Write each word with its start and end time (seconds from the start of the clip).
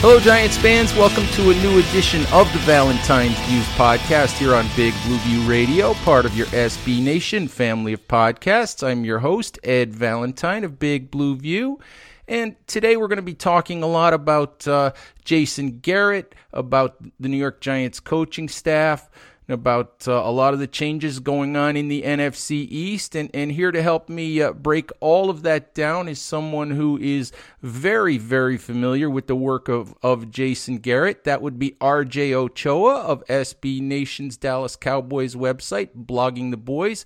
Hello, 0.00 0.20
Giants 0.20 0.56
fans. 0.56 0.94
Welcome 0.94 1.26
to 1.32 1.50
a 1.50 1.54
new 1.54 1.80
edition 1.80 2.24
of 2.32 2.50
the 2.52 2.60
Valentine's 2.60 3.36
Views 3.48 3.66
podcast 3.70 4.38
here 4.38 4.54
on 4.54 4.64
Big 4.76 4.94
Blue 5.04 5.18
View 5.18 5.40
Radio, 5.40 5.92
part 5.94 6.24
of 6.24 6.36
your 6.36 6.46
SB 6.46 7.02
Nation 7.02 7.48
family 7.48 7.94
of 7.94 8.06
podcasts. 8.06 8.86
I'm 8.86 9.04
your 9.04 9.18
host, 9.18 9.58
Ed 9.64 9.92
Valentine 9.92 10.62
of 10.62 10.78
Big 10.78 11.10
Blue 11.10 11.34
View. 11.34 11.80
And 12.28 12.54
today 12.68 12.96
we're 12.96 13.08
going 13.08 13.16
to 13.16 13.22
be 13.22 13.34
talking 13.34 13.82
a 13.82 13.88
lot 13.88 14.14
about 14.14 14.68
uh, 14.68 14.92
Jason 15.24 15.80
Garrett, 15.80 16.32
about 16.52 16.96
the 17.18 17.28
New 17.28 17.36
York 17.36 17.60
Giants 17.60 17.98
coaching 17.98 18.48
staff, 18.48 19.10
about 19.48 20.06
uh, 20.06 20.12
a 20.12 20.30
lot 20.30 20.52
of 20.52 20.60
the 20.60 20.66
changes 20.66 21.20
going 21.20 21.56
on 21.56 21.76
in 21.76 21.88
the 21.88 22.02
NFC 22.02 22.66
East. 22.70 23.14
And, 23.14 23.30
and 23.32 23.50
here 23.50 23.72
to 23.72 23.82
help 23.82 24.08
me 24.08 24.42
uh, 24.42 24.52
break 24.52 24.90
all 25.00 25.30
of 25.30 25.42
that 25.42 25.74
down 25.74 26.08
is 26.08 26.20
someone 26.20 26.70
who 26.70 26.98
is 26.98 27.32
very, 27.62 28.18
very 28.18 28.58
familiar 28.58 29.08
with 29.08 29.26
the 29.26 29.36
work 29.36 29.68
of, 29.68 29.94
of 30.02 30.30
Jason 30.30 30.78
Garrett. 30.78 31.24
That 31.24 31.40
would 31.40 31.58
be 31.58 31.72
RJ 31.80 32.32
Ochoa 32.32 33.00
of 33.00 33.24
SB 33.26 33.80
Nation's 33.80 34.36
Dallas 34.36 34.76
Cowboys 34.76 35.34
website, 35.34 35.90
Blogging 35.96 36.50
the 36.50 36.56
Boys. 36.56 37.04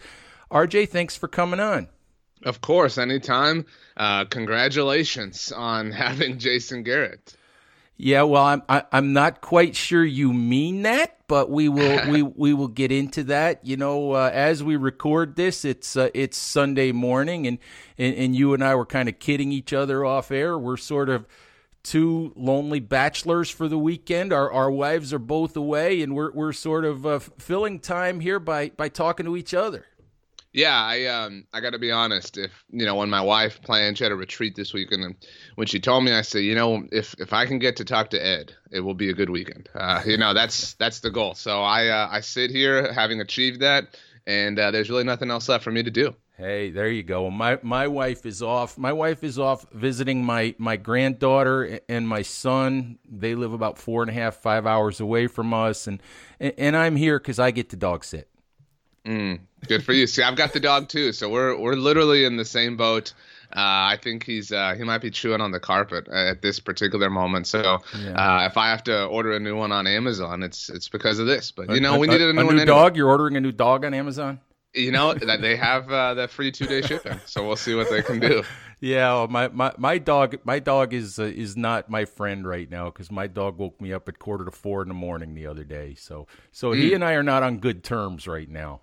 RJ, 0.51 0.89
thanks 0.89 1.17
for 1.17 1.29
coming 1.29 1.61
on. 1.61 1.89
Of 2.45 2.61
course, 2.61 2.99
anytime. 2.99 3.67
Uh, 3.97 4.25
congratulations 4.25 5.53
on 5.53 5.93
having 5.93 6.39
Jason 6.39 6.83
Garrett. 6.83 7.37
Yeah, 8.05 8.23
well, 8.23 8.43
I'm 8.43 8.63
I, 8.69 8.79
am 8.79 8.85
i 8.91 8.99
am 8.99 9.13
not 9.13 9.41
quite 9.41 9.77
sure 9.77 10.05
you 10.05 10.33
mean 10.33 10.83
that, 10.83 11.19
but 11.29 11.51
we 11.51 11.69
will 11.69 12.11
we 12.11 12.23
we 12.37 12.53
will 12.53 12.67
get 12.67 12.91
into 12.91 13.23
that. 13.25 13.65
You 13.65 13.77
know, 13.77 14.11
uh, 14.11 14.29
as 14.35 14.61
we 14.61 14.75
record 14.75 15.37
this, 15.37 15.65
it's 15.65 15.97
uh, 15.97 16.11
it's 16.13 16.37
Sunday 16.37 16.91
morning, 16.91 17.47
and, 17.47 17.59
and 17.97 18.17
and 18.17 18.35
you 18.35 18.55
and 18.55 18.65
I 18.65 18.75
were 18.75 18.87
kind 18.87 19.09
of 19.09 19.21
kidding 19.21 19.53
each 19.53 19.73
other 19.73 20.05
off 20.05 20.33
air. 20.33 20.59
We're 20.59 20.79
sort 20.79 21.11
of 21.11 21.29
two 21.85 22.33
lonely 22.35 22.81
bachelors 22.81 23.51
for 23.51 23.69
the 23.69 23.79
weekend. 23.79 24.33
Our 24.33 24.51
our 24.51 24.73
wives 24.73 25.13
are 25.13 25.21
both 25.21 25.57
away, 25.57 26.03
and 26.03 26.17
we're 26.17 26.33
we're 26.33 26.53
sort 26.53 26.85
of 26.85 27.07
uh, 27.07 27.21
filling 27.21 27.79
time 27.79 28.19
here 28.19 28.41
by 28.41 28.71
by 28.71 28.89
talking 28.89 29.27
to 29.27 29.37
each 29.37 29.55
other. 29.55 29.87
Yeah, 30.53 30.75
I 30.75 31.07
um 31.07 31.47
I 31.53 31.61
got 31.61 31.71
to 31.71 31.79
be 31.79 31.91
honest. 31.91 32.37
If 32.37 32.65
you 32.71 32.85
know, 32.85 32.97
when 32.97 33.09
my 33.09 33.23
wife 33.23 33.63
planned, 33.63 33.97
she 33.97 34.05
had 34.05 34.13
a 34.13 34.17
retreat 34.17 34.55
this 34.55 34.75
weekend, 34.75 35.03
and 35.03 35.17
when 35.55 35.67
she 35.67 35.81
told 35.81 36.05
me, 36.05 36.13
I 36.13 36.23
said, 36.23 36.41
you 36.41 36.55
know, 36.55 36.87
if 36.93 37.15
if 37.19 37.33
I 37.33 37.47
can 37.47 37.59
get 37.59 37.77
to 37.77 37.85
talk 37.85 38.11
to 38.11 38.25
Ed, 38.25 38.53
it 38.71 38.81
will 38.81 38.95
be 38.95 39.09
a 39.09 39.15
good 39.15 39.31
weekend. 39.31 39.71
Uh, 39.75 40.03
you 40.07 40.19
know, 40.19 40.35
that's 40.35 40.75
that's 40.75 41.01
the 41.01 41.11
goal. 41.11 41.35
So 41.35 41.63
I 41.63 41.89
uh, 41.89 42.09
I 42.11 42.21
sit 42.21 42.51
here 42.51 42.93
having 42.93 43.21
achieved 43.21 43.61
that, 43.61 43.99
and 44.27 44.59
uh, 44.59 44.71
there's 44.71 44.91
really 44.91 45.05
nothing 45.05 45.31
else 45.31 45.49
left 45.49 45.65
for 45.65 45.71
me 45.73 45.83
to 45.83 45.91
do. 45.91 46.15
Hey, 46.37 46.71
there 46.71 46.89
you 46.89 47.03
go. 47.03 47.31
My 47.31 47.59
my 47.63 47.89
wife 47.89 48.27
is 48.27 48.43
off. 48.43 48.77
My 48.77 48.93
wife 48.93 49.25
is 49.25 49.39
off 49.39 49.65
visiting 49.73 50.25
my 50.25 50.55
my 50.59 50.77
granddaughter 50.77 51.81
and 51.89 52.07
my 52.07 52.23
son. 52.23 52.99
They 53.09 53.35
live 53.35 53.55
about 53.55 53.79
four 53.79 54.03
and 54.03 54.11
a 54.11 54.15
half, 54.15 54.37
five 54.37 54.67
hours 54.67 55.01
away 55.01 55.29
from 55.29 55.55
us, 55.55 55.87
and 55.87 56.03
and 56.41 56.77
I'm 56.77 56.97
here 56.97 57.19
because 57.19 57.39
I 57.39 57.53
get 57.53 57.71
to 57.71 57.77
dog 57.77 58.05
sit. 58.05 58.29
Mm, 59.05 59.41
good 59.67 59.85
for 59.85 59.93
you. 59.93 60.07
See, 60.07 60.23
I've 60.23 60.37
got 60.37 60.53
the 60.53 60.61
dog 60.61 60.89
too, 60.89 61.13
so 61.13 61.29
we're 61.29 61.59
we're 61.59 61.75
literally 61.75 62.25
in 62.25 62.37
the 62.37 62.45
same 62.45 62.77
boat. 62.77 63.13
Uh, 63.55 63.93
I 63.93 63.99
think 64.01 64.25
he's 64.25 64.53
uh, 64.53 64.75
he 64.77 64.85
might 64.85 65.03
be 65.03 65.11
chewing 65.11 65.41
on 65.41 65.51
the 65.51 65.61
carpet 65.61 66.09
at 66.09 66.41
this 66.41 66.61
particular 66.61 67.11
moment. 67.11 67.47
So 67.47 67.79
yeah. 67.99 68.43
uh, 68.43 68.47
if 68.47 68.57
I 68.57 68.71
have 68.71 68.85
to 68.85 69.05
order 69.07 69.33
a 69.33 69.41
new 69.41 69.57
one 69.57 69.73
on 69.73 69.87
Amazon, 69.87 70.43
it's 70.43 70.71
it's 70.71 70.89
because 70.89 71.19
of 71.19 71.27
this. 71.27 71.51
But 71.51 71.71
you 71.71 71.81
know, 71.81 71.99
we 71.99 72.07
needed 72.07 72.31
a, 72.31 72.33
new, 72.33 72.41
a 72.41 72.45
new 72.45 72.51
anyway. 72.51 72.65
dog. 72.65 72.97
You're 72.97 73.09
ordering 73.09 73.37
a 73.37 73.41
new 73.41 73.53
dog 73.53 73.85
on 73.85 73.93
Amazon. 73.93 74.41
You 74.73 74.91
know 74.91 75.13
that 75.13 75.43
they 75.43 75.57
have 75.57 75.91
uh, 75.93 76.15
the 76.15 76.29
free 76.29 76.51
two 76.53 76.67
day 76.67 76.81
shipping, 76.81 77.21
so 77.27 77.47
we'll 77.47 77.57
see 77.57 77.75
what 77.75 77.91
they 77.91 78.03
can 78.03 78.21
do. 78.21 78.43
Yeah, 78.85 79.13
well, 79.13 79.29
my, 79.29 79.47
my, 79.47 79.73
my 79.79 79.99
dog 79.99 80.39
my 80.43 80.59
dog 80.59 80.93
is 80.93 81.21
uh, 81.21 81.23
is 81.23 81.57
not 81.57 81.89
my 81.89 82.05
friend 82.05 82.45
right 82.45 82.69
now 82.69 82.87
because 82.87 83.13
my 83.13 83.29
dog 83.29 83.57
woke 83.57 83.81
me 83.81 83.93
up 83.93 84.09
at 84.09 84.19
quarter 84.19 84.45
to 84.45 84.51
four 84.51 84.83
in 84.83 84.89
the 84.89 84.95
morning 84.95 85.37
the 85.37 85.47
other 85.47 85.63
day. 85.63 85.95
So 85.95 86.27
so 86.51 86.73
mm. 86.73 86.79
he 86.79 86.93
and 86.93 87.05
I 87.05 87.13
are 87.13 87.23
not 87.23 87.45
on 87.45 87.59
good 87.59 87.85
terms 87.85 88.27
right 88.27 88.51
now 88.51 88.81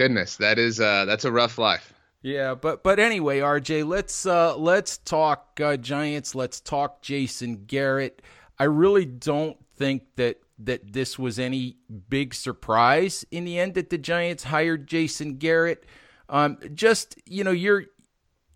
goodness, 0.00 0.36
that 0.36 0.58
is 0.58 0.80
uh, 0.80 1.04
that's 1.04 1.26
a 1.26 1.32
rough 1.32 1.58
life. 1.58 1.92
Yeah, 2.22 2.54
but 2.54 2.82
but 2.82 2.98
anyway, 2.98 3.40
RJ, 3.40 3.86
let's 3.86 4.24
uh, 4.24 4.56
let's 4.56 4.96
talk 4.96 5.60
uh, 5.62 5.76
Giants. 5.76 6.34
Let's 6.34 6.58
talk 6.58 7.02
Jason 7.02 7.64
Garrett. 7.66 8.22
I 8.58 8.64
really 8.64 9.04
don't 9.04 9.58
think 9.76 10.04
that 10.16 10.40
that 10.60 10.92
this 10.92 11.18
was 11.18 11.38
any 11.38 11.76
big 12.08 12.32
surprise 12.32 13.26
in 13.30 13.44
the 13.44 13.58
end 13.58 13.74
that 13.74 13.90
the 13.90 13.98
Giants 13.98 14.44
hired 14.44 14.86
Jason 14.86 15.36
Garrett. 15.36 15.84
Um, 16.30 16.56
just 16.74 17.16
you 17.26 17.44
know 17.44 17.50
your 17.50 17.84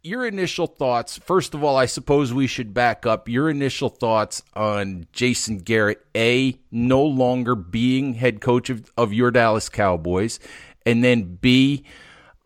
your 0.03 0.27
initial 0.27 0.67
thoughts. 0.67 1.19
First 1.19 1.55
of 1.55 1.65
all, 1.65 1.77
I 1.77 1.87
suppose 1.87 2.33
we 2.33 2.47
should 2.47 2.73
back 2.73 3.05
up 3.05 3.29
your 3.29 3.51
initial 3.51 3.89
thoughts 3.89 4.43
on 4.55 5.07
Jason 5.13 5.59
Garrett. 5.59 6.05
A 6.15 6.59
no 6.71 7.03
longer 7.03 7.55
being 7.55 8.15
head 8.15 8.41
coach 8.41 8.69
of, 8.69 8.93
of 8.99 9.15
your 9.15 9.31
Dallas 9.31 9.71
Cowboys, 9.71 10.39
and 10.87 11.03
then 11.03 11.37
B 11.37 11.85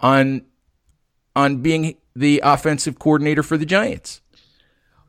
on 0.00 0.43
on 1.34 1.62
being 1.62 1.97
the 2.16 2.41
offensive 2.44 2.99
coordinator 2.99 3.43
for 3.43 3.56
the 3.56 3.66
Giants? 3.66 4.21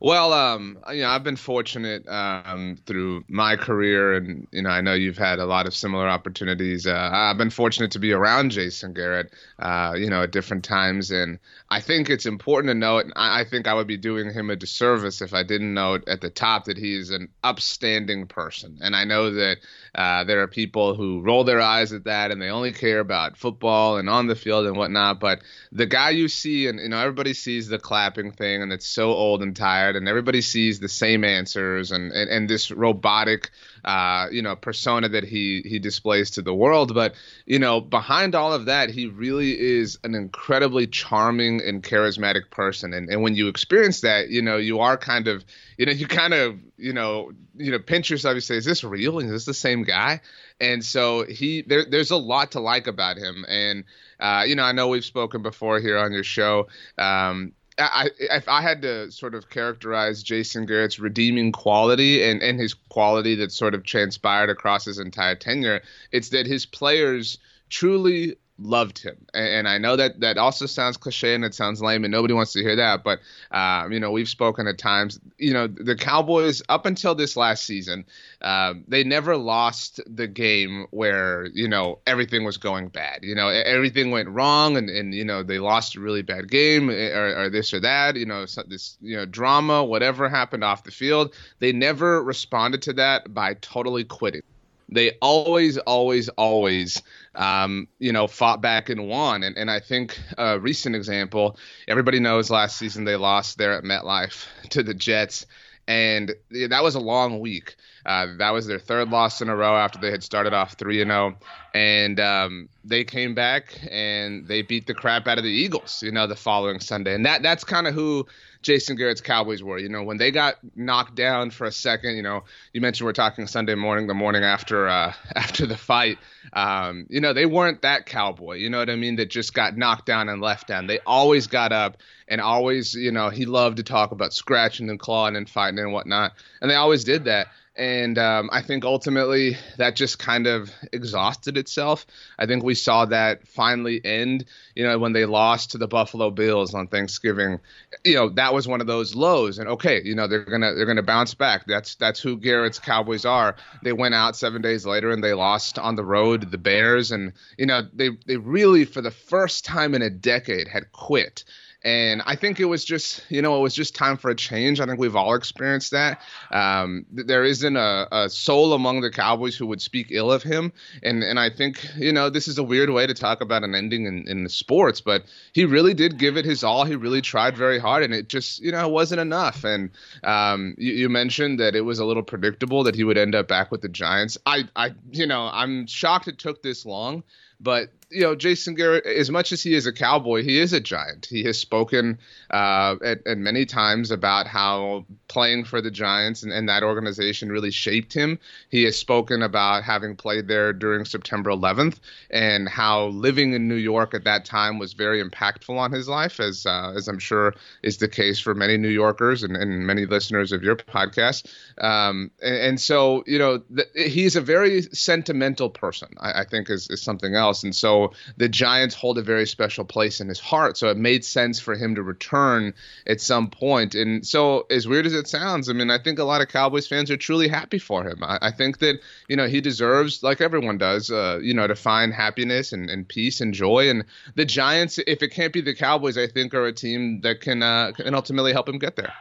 Well, 0.02 0.32
um, 0.32 0.78
you 0.90 1.02
know, 1.02 1.10
I've 1.10 1.24
been 1.24 1.36
fortunate 1.36 2.08
um, 2.08 2.78
through 2.86 3.22
my 3.28 3.56
career, 3.56 4.14
and 4.14 4.46
you 4.50 4.62
know, 4.62 4.70
I 4.70 4.80
know 4.80 4.94
you've 4.94 5.18
had 5.18 5.38
a 5.38 5.44
lot 5.44 5.66
of 5.66 5.74
similar 5.74 6.08
opportunities. 6.08 6.86
Uh, 6.86 7.10
I've 7.12 7.36
been 7.36 7.50
fortunate 7.50 7.90
to 7.90 7.98
be 7.98 8.12
around 8.12 8.52
Jason 8.52 8.94
Garrett, 8.94 9.34
uh, 9.58 9.92
you 9.98 10.08
know, 10.08 10.22
at 10.22 10.32
different 10.32 10.64
times, 10.64 11.10
and 11.10 11.38
I 11.68 11.82
think 11.82 12.08
it's 12.08 12.24
important 12.24 12.70
to 12.70 12.74
note. 12.74 13.12
I, 13.14 13.40
I 13.40 13.44
think 13.44 13.68
I 13.68 13.74
would 13.74 13.86
be 13.86 13.98
doing 13.98 14.32
him 14.32 14.48
a 14.48 14.56
disservice 14.56 15.20
if 15.20 15.34
I 15.34 15.42
didn't 15.42 15.74
note 15.74 16.08
at 16.08 16.22
the 16.22 16.30
top 16.30 16.64
that 16.64 16.78
he's 16.78 17.10
an 17.10 17.28
upstanding 17.44 18.26
person, 18.26 18.78
and 18.80 18.96
I 18.96 19.04
know 19.04 19.30
that 19.32 19.58
uh, 19.94 20.24
there 20.24 20.40
are 20.42 20.48
people 20.48 20.94
who 20.94 21.20
roll 21.20 21.44
their 21.44 21.60
eyes 21.60 21.92
at 21.92 22.04
that 22.04 22.30
and 22.30 22.40
they 22.40 22.48
only 22.48 22.72
care 22.72 23.00
about 23.00 23.36
football 23.36 23.96
and 23.96 24.08
on 24.08 24.26
the 24.26 24.36
field 24.36 24.66
and 24.66 24.76
whatnot. 24.76 25.20
But 25.20 25.40
the 25.72 25.86
guy 25.86 26.10
you 26.10 26.28
see, 26.28 26.68
and 26.68 26.78
you 26.78 26.88
know, 26.88 26.98
everybody 26.98 27.34
sees 27.34 27.68
the 27.68 27.78
clapping 27.78 28.32
thing, 28.32 28.62
and 28.62 28.72
it's 28.72 28.86
so 28.86 29.10
old 29.10 29.42
and 29.42 29.54
tired, 29.54 29.96
and 29.96 30.08
everybody 30.08 30.40
sees 30.40 30.78
the 30.78 30.88
same 30.88 31.24
answers 31.24 31.90
and 31.90 32.12
and, 32.12 32.30
and 32.30 32.48
this 32.48 32.70
robotic, 32.70 33.50
uh, 33.84 34.28
you 34.30 34.42
know, 34.42 34.56
persona 34.56 35.08
that 35.08 35.24
he 35.24 35.62
he 35.64 35.78
displays 35.78 36.30
to 36.32 36.42
the 36.42 36.54
world. 36.54 36.94
But 36.94 37.14
you 37.46 37.58
know, 37.58 37.80
behind 37.80 38.34
all 38.34 38.52
of 38.52 38.66
that, 38.66 38.90
he 38.90 39.06
really 39.06 39.58
is 39.58 39.98
an 40.04 40.14
incredibly 40.14 40.86
charming 40.86 41.60
and 41.60 41.82
charismatic 41.82 42.50
person. 42.50 42.92
And 42.92 43.08
and 43.08 43.22
when 43.22 43.34
you 43.34 43.48
experience 43.48 44.00
that, 44.02 44.28
you 44.30 44.42
know, 44.42 44.56
you 44.56 44.80
are 44.80 44.96
kind 44.96 45.28
of 45.28 45.44
you 45.80 45.86
know, 45.86 45.92
you 45.92 46.06
kind 46.06 46.34
of, 46.34 46.58
you 46.76 46.92
know, 46.92 47.32
you 47.56 47.70
know, 47.70 47.78
pinch 47.78 48.10
yourself. 48.10 48.34
You 48.34 48.42
say, 48.42 48.56
"Is 48.56 48.66
this 48.66 48.84
real? 48.84 49.18
Is 49.18 49.30
this 49.30 49.44
the 49.46 49.54
same 49.54 49.82
guy?" 49.82 50.20
And 50.60 50.84
so 50.84 51.24
he, 51.24 51.62
there, 51.62 51.86
there's 51.86 52.10
a 52.10 52.18
lot 52.18 52.52
to 52.52 52.60
like 52.60 52.86
about 52.86 53.16
him. 53.16 53.46
And 53.48 53.84
uh, 54.20 54.44
you 54.46 54.56
know, 54.56 54.62
I 54.62 54.72
know 54.72 54.88
we've 54.88 55.04
spoken 55.04 55.42
before 55.42 55.80
here 55.80 55.96
on 55.96 56.12
your 56.12 56.22
show. 56.22 56.68
Um, 56.98 57.52
I, 57.80 58.10
if 58.18 58.48
I 58.48 58.60
had 58.62 58.82
to 58.82 59.10
sort 59.10 59.34
of 59.34 59.50
characterize 59.50 60.22
Jason 60.22 60.66
Garrett's 60.66 60.98
redeeming 60.98 61.52
quality 61.52 62.22
and, 62.22 62.42
and 62.42 62.58
his 62.58 62.74
quality 62.74 63.34
that 63.36 63.52
sort 63.52 63.74
of 63.74 63.84
transpired 63.84 64.50
across 64.50 64.84
his 64.84 64.98
entire 64.98 65.34
tenure, 65.34 65.82
it's 66.12 66.30
that 66.30 66.46
his 66.46 66.66
players 66.66 67.38
truly 67.68 68.36
loved 68.60 68.98
him. 68.98 69.16
And, 69.34 69.48
and, 69.48 69.68
I 69.68 69.78
know 69.78 69.96
that 69.96 70.20
that 70.20 70.38
also 70.38 70.66
sounds 70.66 70.96
cliche 70.96 71.34
and 71.34 71.44
it 71.44 71.54
sounds 71.54 71.82
lame 71.82 72.04
and 72.04 72.12
nobody 72.12 72.34
wants 72.34 72.52
to 72.52 72.62
hear 72.62 72.76
that. 72.76 73.02
But, 73.02 73.20
um, 73.50 73.92
you 73.92 74.00
know, 74.00 74.10
we've 74.10 74.28
spoken 74.28 74.66
at 74.66 74.78
times, 74.78 75.18
you 75.38 75.52
know, 75.52 75.66
the 75.66 75.96
Cowboys 75.96 76.62
up 76.68 76.86
until 76.86 77.14
this 77.14 77.36
last 77.36 77.64
season, 77.64 78.04
um, 78.42 78.84
they 78.88 79.04
never 79.04 79.36
lost 79.36 80.00
the 80.06 80.26
game 80.26 80.86
where, 80.90 81.46
you 81.54 81.68
know, 81.68 81.98
everything 82.06 82.44
was 82.44 82.56
going 82.56 82.88
bad. 82.88 83.20
You 83.22 83.34
know, 83.34 83.48
everything 83.48 84.10
went 84.10 84.28
wrong 84.28 84.76
and, 84.76 84.90
and 84.90 85.14
you 85.14 85.24
know, 85.24 85.42
they 85.42 85.58
lost 85.58 85.96
a 85.96 86.00
really 86.00 86.22
bad 86.22 86.50
game 86.50 86.90
or, 86.90 87.44
or 87.44 87.50
this 87.50 87.72
or 87.72 87.80
that, 87.80 88.16
you 88.16 88.26
know, 88.26 88.44
this, 88.66 88.98
you 89.00 89.16
know, 89.16 89.26
drama, 89.26 89.84
whatever 89.84 90.28
happened 90.28 90.64
off 90.64 90.84
the 90.84 90.90
field. 90.90 91.34
They 91.58 91.72
never 91.72 92.22
responded 92.22 92.82
to 92.82 92.92
that 92.94 93.32
by 93.32 93.54
totally 93.54 94.04
quitting 94.04 94.42
they 94.90 95.12
always, 95.22 95.78
always, 95.78 96.28
always, 96.30 97.02
um, 97.34 97.86
you 97.98 98.12
know, 98.12 98.26
fought 98.26 98.60
back 98.60 98.88
and 98.88 99.08
won. 99.08 99.42
And, 99.42 99.56
and 99.56 99.70
I 99.70 99.80
think 99.80 100.18
a 100.36 100.58
recent 100.58 100.96
example, 100.96 101.56
everybody 101.88 102.18
knows 102.18 102.50
last 102.50 102.76
season 102.76 103.04
they 103.04 103.16
lost 103.16 103.56
there 103.56 103.72
at 103.72 103.84
MetLife 103.84 104.46
to 104.70 104.82
the 104.82 104.94
Jets. 104.94 105.46
And 105.86 106.34
that 106.50 106.82
was 106.82 106.94
a 106.94 107.00
long 107.00 107.40
week. 107.40 107.74
Uh, 108.06 108.28
that 108.38 108.50
was 108.50 108.66
their 108.66 108.78
third 108.78 109.10
loss 109.10 109.40
in 109.40 109.48
a 109.48 109.56
row 109.56 109.76
after 109.76 109.98
they 109.98 110.10
had 110.10 110.22
started 110.22 110.52
off 110.52 110.74
3 110.74 111.02
and 111.02 111.10
0. 111.10 111.36
And 111.74 112.20
um, 112.20 112.68
they 112.84 113.02
came 113.04 113.34
back 113.34 113.76
and 113.90 114.46
they 114.46 114.62
beat 114.62 114.86
the 114.86 114.94
crap 114.94 115.26
out 115.26 115.38
of 115.38 115.44
the 115.44 115.50
Eagles, 115.50 116.00
you 116.02 116.12
know, 116.12 116.26
the 116.26 116.36
following 116.36 116.78
Sunday. 116.80 117.14
And 117.14 117.26
that 117.26 117.42
that's 117.42 117.64
kind 117.64 117.88
of 117.88 117.94
who 117.94 118.26
Jason 118.62 118.96
Garrett's 118.96 119.20
Cowboys 119.20 119.62
were. 119.62 119.78
You 119.78 119.88
know, 119.88 120.02
when 120.02 120.18
they 120.18 120.30
got 120.30 120.56
knocked 120.76 121.14
down 121.14 121.50
for 121.50 121.66
a 121.66 121.72
second, 121.72 122.16
you 122.16 122.22
know, 122.22 122.44
you 122.72 122.80
mentioned 122.80 123.06
we're 123.06 123.12
talking 123.12 123.46
Sunday 123.46 123.74
morning, 123.74 124.06
the 124.06 124.14
morning 124.14 124.44
after 124.44 124.88
uh, 124.88 125.12
after 125.34 125.66
the 125.66 125.76
fight. 125.76 126.18
Um, 126.52 127.06
you 127.08 127.20
know, 127.20 127.32
they 127.32 127.46
weren't 127.46 127.82
that 127.82 128.06
cowboy. 128.06 128.56
You 128.56 128.70
know 128.70 128.78
what 128.78 128.90
I 128.90 128.96
mean? 128.96 129.16
That 129.16 129.30
just 129.30 129.54
got 129.54 129.76
knocked 129.76 130.06
down 130.06 130.28
and 130.28 130.42
left 130.42 130.68
down. 130.68 130.86
They 130.86 130.98
always 131.00 131.46
got 131.46 131.72
up 131.72 131.96
and 132.28 132.40
always, 132.40 132.94
you 132.94 133.12
know, 133.12 133.28
he 133.30 133.46
loved 133.46 133.78
to 133.78 133.82
talk 133.82 134.12
about 134.12 134.32
scratching 134.32 134.90
and 134.90 134.98
clawing 134.98 135.36
and 135.36 135.48
fighting 135.48 135.78
and 135.78 135.92
whatnot. 135.92 136.32
And 136.60 136.70
they 136.70 136.76
always 136.76 137.04
did 137.04 137.24
that 137.24 137.48
and 137.80 138.18
um, 138.18 138.50
I 138.52 138.60
think 138.60 138.84
ultimately 138.84 139.56
that 139.78 139.96
just 139.96 140.18
kind 140.18 140.46
of 140.46 140.70
exhausted 140.92 141.56
itself. 141.56 142.04
I 142.38 142.44
think 142.44 142.62
we 142.62 142.74
saw 142.74 143.06
that 143.06 143.48
finally 143.48 144.04
end. 144.04 144.44
You 144.76 144.84
know, 144.84 144.98
when 144.98 145.14
they 145.14 145.24
lost 145.24 145.70
to 145.70 145.78
the 145.78 145.88
Buffalo 145.88 146.30
Bills 146.30 146.74
on 146.74 146.88
Thanksgiving, 146.88 147.58
you 148.04 148.16
know 148.16 148.28
that 148.30 148.52
was 148.52 148.68
one 148.68 148.82
of 148.82 148.86
those 148.86 149.14
lows. 149.14 149.58
And 149.58 149.66
okay, 149.70 150.02
you 150.04 150.14
know 150.14 150.28
they're 150.28 150.44
gonna 150.44 150.74
they're 150.74 150.84
gonna 150.84 151.02
bounce 151.02 151.32
back. 151.32 151.64
That's 151.66 151.94
that's 151.94 152.20
who 152.20 152.36
Garrett's 152.36 152.78
Cowboys 152.78 153.24
are. 153.24 153.56
They 153.82 153.94
went 153.94 154.14
out 154.14 154.36
seven 154.36 154.60
days 154.60 154.84
later 154.84 155.10
and 155.10 155.24
they 155.24 155.32
lost 155.32 155.78
on 155.78 155.96
the 155.96 156.04
road 156.04 156.42
to 156.42 156.46
the 156.48 156.58
Bears, 156.58 157.10
and 157.12 157.32
you 157.56 157.64
know 157.64 157.88
they 157.94 158.10
they 158.26 158.36
really 158.36 158.84
for 158.84 159.00
the 159.00 159.10
first 159.10 159.64
time 159.64 159.94
in 159.94 160.02
a 160.02 160.10
decade 160.10 160.68
had 160.68 160.92
quit. 160.92 161.44
And 161.82 162.20
I 162.26 162.36
think 162.36 162.60
it 162.60 162.66
was 162.66 162.84
just, 162.84 163.24
you 163.30 163.40
know, 163.40 163.56
it 163.56 163.62
was 163.62 163.74
just 163.74 163.94
time 163.94 164.18
for 164.18 164.30
a 164.30 164.34
change. 164.34 164.80
I 164.80 164.86
think 164.86 164.98
we've 164.98 165.16
all 165.16 165.34
experienced 165.34 165.92
that. 165.92 166.20
Um, 166.50 167.06
there 167.10 167.42
isn't 167.42 167.76
a, 167.76 168.06
a, 168.12 168.28
soul 168.28 168.74
among 168.74 169.00
the 169.00 169.10
Cowboys 169.10 169.56
who 169.56 169.66
would 169.66 169.80
speak 169.80 170.08
ill 170.10 170.30
of 170.30 170.42
him. 170.42 170.72
And 171.02 171.22
and 171.22 171.40
I 171.40 171.48
think, 171.48 171.86
you 171.96 172.12
know, 172.12 172.28
this 172.28 172.48
is 172.48 172.58
a 172.58 172.62
weird 172.62 172.90
way 172.90 173.06
to 173.06 173.14
talk 173.14 173.40
about 173.40 173.64
an 173.64 173.74
ending 173.74 174.04
in, 174.04 174.28
in 174.28 174.44
the 174.44 174.50
sports, 174.50 175.00
but 175.00 175.24
he 175.52 175.64
really 175.64 175.94
did 175.94 176.18
give 176.18 176.36
it 176.36 176.44
his 176.44 176.62
all. 176.62 176.84
He 176.84 176.96
really 176.96 177.22
tried 177.22 177.56
very 177.56 177.78
hard, 177.78 178.02
and 178.02 178.12
it 178.12 178.28
just, 178.28 178.60
you 178.60 178.72
know, 178.72 178.86
wasn't 178.88 179.20
enough. 179.20 179.64
And 179.64 179.90
um, 180.22 180.74
you, 180.76 180.92
you 180.92 181.08
mentioned 181.08 181.60
that 181.60 181.74
it 181.74 181.82
was 181.82 181.98
a 181.98 182.04
little 182.04 182.22
predictable 182.22 182.84
that 182.84 182.94
he 182.94 183.04
would 183.04 183.16
end 183.16 183.34
up 183.34 183.48
back 183.48 183.70
with 183.70 183.80
the 183.80 183.88
Giants. 183.88 184.36
I, 184.44 184.64
I, 184.76 184.90
you 185.12 185.26
know, 185.26 185.48
I'm 185.50 185.86
shocked 185.86 186.28
it 186.28 186.38
took 186.38 186.62
this 186.62 186.84
long. 186.84 187.22
But 187.60 187.90
you 188.10 188.22
know, 188.22 188.34
Jason 188.34 188.74
Garrett, 188.74 189.06
as 189.06 189.30
much 189.30 189.52
as 189.52 189.62
he 189.62 189.74
is 189.74 189.86
a 189.86 189.92
cowboy, 189.92 190.42
he 190.42 190.58
is 190.58 190.72
a 190.72 190.80
giant. 190.80 191.26
He 191.26 191.44
has 191.44 191.58
spoken 191.58 192.18
uh, 192.50 192.96
at, 193.04 193.26
at, 193.26 193.38
many 193.38 193.66
times 193.66 194.10
about 194.10 194.46
how 194.46 195.04
playing 195.28 195.64
for 195.64 195.80
the 195.80 195.90
Giants 195.90 196.42
and, 196.42 196.52
and, 196.52 196.68
that 196.68 196.82
organization 196.82 197.50
really 197.50 197.70
shaped 197.70 198.12
him. 198.12 198.38
He 198.68 198.82
has 198.84 198.98
spoken 198.98 199.42
about 199.42 199.84
having 199.84 200.16
played 200.16 200.48
there 200.48 200.72
during 200.72 201.04
September 201.04 201.50
11th 201.50 201.98
and 202.30 202.68
how 202.68 203.06
living 203.08 203.52
in 203.52 203.68
New 203.68 203.76
York 203.76 204.14
at 204.14 204.24
that 204.24 204.44
time 204.44 204.78
was 204.78 204.92
very 204.92 205.22
impactful 205.22 205.76
on 205.76 205.92
his 205.92 206.08
life, 206.08 206.40
as 206.40 206.66
uh, 206.66 206.92
as 206.96 207.06
I'm 207.06 207.18
sure 207.18 207.54
is 207.82 207.98
the 207.98 208.08
case 208.08 208.40
for 208.40 208.54
many 208.54 208.76
New 208.76 208.88
Yorkers 208.88 209.42
and, 209.42 209.56
and 209.56 209.86
many 209.86 210.06
listeners 210.06 210.52
of 210.52 210.62
your 210.62 210.76
podcast. 210.76 211.46
Um, 211.78 212.30
and, 212.42 212.56
and, 212.56 212.80
so, 212.80 213.22
you 213.26 213.38
know, 213.38 213.58
th- 213.58 214.12
he's 214.12 214.36
a 214.36 214.40
very 214.40 214.82
sentimental 214.82 215.70
person. 215.70 216.08
I, 216.18 216.40
I 216.40 216.44
think 216.44 216.70
is, 216.70 216.88
is 216.90 217.02
something 217.02 217.34
else 217.34 217.50
else. 217.50 217.64
And 217.64 217.74
so 217.74 217.99
the 218.36 218.48
Giants 218.48 218.94
hold 218.94 219.18
a 219.18 219.22
very 219.22 219.46
special 219.46 219.84
place 219.84 220.20
in 220.20 220.28
his 220.28 220.40
heart. 220.40 220.76
So 220.76 220.88
it 220.88 220.96
made 220.96 221.24
sense 221.24 221.60
for 221.60 221.74
him 221.74 221.94
to 221.94 222.02
return 222.02 222.74
at 223.06 223.20
some 223.20 223.48
point. 223.48 223.94
And 223.94 224.26
so, 224.26 224.66
as 224.70 224.86
weird 224.86 225.06
as 225.06 225.14
it 225.14 225.28
sounds, 225.28 225.68
I 225.68 225.72
mean, 225.72 225.90
I 225.90 225.98
think 225.98 226.18
a 226.18 226.24
lot 226.24 226.40
of 226.40 226.48
Cowboys 226.48 226.86
fans 226.86 227.10
are 227.10 227.16
truly 227.16 227.48
happy 227.48 227.78
for 227.78 228.08
him. 228.08 228.22
I, 228.22 228.38
I 228.42 228.50
think 228.50 228.78
that, 228.78 229.00
you 229.28 229.36
know, 229.36 229.46
he 229.46 229.60
deserves, 229.60 230.22
like 230.22 230.40
everyone 230.40 230.78
does, 230.78 231.10
uh, 231.10 231.38
you 231.42 231.54
know, 231.54 231.66
to 231.66 231.74
find 231.74 232.12
happiness 232.12 232.72
and, 232.72 232.88
and 232.88 233.06
peace 233.06 233.40
and 233.40 233.54
joy. 233.54 233.88
And 233.88 234.04
the 234.34 234.44
Giants, 234.44 234.98
if 235.06 235.22
it 235.22 235.28
can't 235.28 235.52
be 235.52 235.60
the 235.60 235.74
Cowboys, 235.74 236.16
I 236.16 236.26
think 236.26 236.54
are 236.54 236.66
a 236.66 236.72
team 236.72 237.20
that 237.22 237.40
can, 237.40 237.62
uh, 237.62 237.92
can 237.92 238.14
ultimately 238.14 238.52
help 238.52 238.68
him 238.68 238.78
get 238.78 238.96
there. 238.96 239.12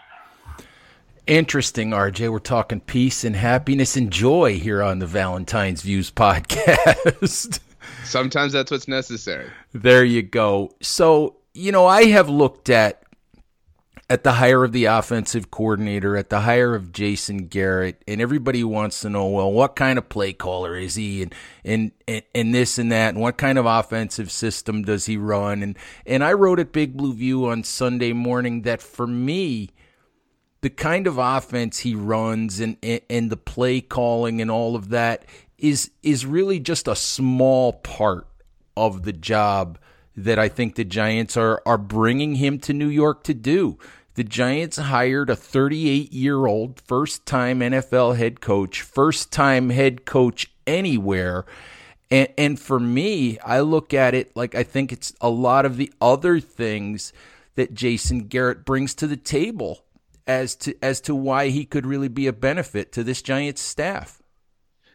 Interesting, 1.29 1.91
RJ. 1.91 2.31
We're 2.31 2.39
talking 2.39 2.79
peace 2.79 3.23
and 3.23 3.35
happiness 3.35 3.95
and 3.95 4.09
joy 4.11 4.57
here 4.57 4.81
on 4.81 4.97
the 4.97 5.05
Valentine's 5.05 5.83
Views 5.83 6.09
podcast. 6.15 7.59
Sometimes 8.03 8.53
that's 8.53 8.71
what's 8.71 8.87
necessary. 8.87 9.49
There 9.73 10.03
you 10.03 10.21
go. 10.21 10.71
So, 10.81 11.37
you 11.53 11.71
know, 11.71 11.85
I 11.85 12.05
have 12.05 12.29
looked 12.29 12.69
at 12.69 13.03
at 14.09 14.23
the 14.23 14.33
hire 14.33 14.63
of 14.63 14.71
the 14.71 14.85
offensive 14.85 15.51
coordinator, 15.51 16.17
at 16.17 16.29
the 16.29 16.39
hire 16.39 16.73
of 16.73 16.91
Jason 16.91 17.45
Garrett, 17.45 18.01
and 18.07 18.19
everybody 18.19 18.63
wants 18.63 19.01
to 19.01 19.09
know, 19.09 19.27
well, 19.27 19.51
what 19.51 19.75
kind 19.75 19.99
of 19.99 20.09
play 20.09 20.33
caller 20.33 20.75
is 20.75 20.95
he, 20.95 21.21
and 21.21 21.35
and 21.63 21.91
and, 22.07 22.23
and 22.33 22.55
this 22.55 22.79
and 22.79 22.91
that, 22.91 23.13
and 23.13 23.21
what 23.21 23.37
kind 23.37 23.57
of 23.57 23.65
offensive 23.65 24.31
system 24.31 24.81
does 24.81 25.05
he 25.05 25.17
run? 25.17 25.61
And 25.61 25.77
and 26.05 26.23
I 26.23 26.33
wrote 26.33 26.59
at 26.59 26.71
Big 26.71 26.97
Blue 26.97 27.13
View 27.13 27.45
on 27.45 27.63
Sunday 27.63 28.13
morning 28.13 28.63
that 28.63 28.81
for 28.81 29.05
me, 29.05 29.69
the 30.61 30.71
kind 30.71 31.05
of 31.05 31.19
offense 31.19 31.79
he 31.79 31.93
runs 31.93 32.59
and 32.59 32.77
and 33.09 33.29
the 33.29 33.37
play 33.37 33.79
calling 33.79 34.41
and 34.41 34.49
all 34.49 34.75
of 34.75 34.89
that 34.89 35.23
is 35.63 35.91
is 36.03 36.25
really 36.25 36.59
just 36.59 36.87
a 36.87 36.95
small 36.95 37.73
part 37.73 38.27
of 38.75 39.03
the 39.03 39.13
job 39.13 39.77
that 40.15 40.39
I 40.39 40.49
think 40.49 40.75
the 40.75 40.85
Giants 40.85 41.37
are 41.37 41.61
are 41.65 41.77
bringing 41.77 42.35
him 42.35 42.59
to 42.59 42.73
New 42.73 42.87
York 42.87 43.23
to 43.23 43.33
do. 43.33 43.77
The 44.15 44.23
Giants 44.23 44.77
hired 44.77 45.29
a 45.29 45.35
38 45.35 46.11
year 46.11 46.45
old 46.45 46.81
first 46.81 47.25
time 47.25 47.61
NFL 47.61 48.17
head 48.17 48.41
coach, 48.41 48.81
first 48.81 49.31
time 49.31 49.69
head 49.69 50.05
coach 50.05 50.51
anywhere. 50.67 51.45
And, 52.11 52.27
and 52.37 52.59
for 52.59 52.79
me, 52.79 53.39
I 53.39 53.61
look 53.61 53.93
at 53.93 54.13
it 54.13 54.35
like 54.35 54.55
I 54.55 54.63
think 54.63 54.91
it's 54.91 55.13
a 55.21 55.29
lot 55.29 55.65
of 55.65 55.77
the 55.77 55.93
other 56.01 56.39
things 56.39 57.13
that 57.55 57.73
Jason 57.73 58.27
Garrett 58.27 58.65
brings 58.65 58.93
to 58.95 59.07
the 59.07 59.17
table 59.17 59.85
as 60.27 60.55
to 60.57 60.75
as 60.81 61.01
to 61.01 61.15
why 61.15 61.49
he 61.49 61.65
could 61.65 61.85
really 61.85 62.07
be 62.07 62.27
a 62.27 62.33
benefit 62.33 62.91
to 62.93 63.03
this 63.03 63.21
Giants 63.21 63.61
staff. 63.61 64.18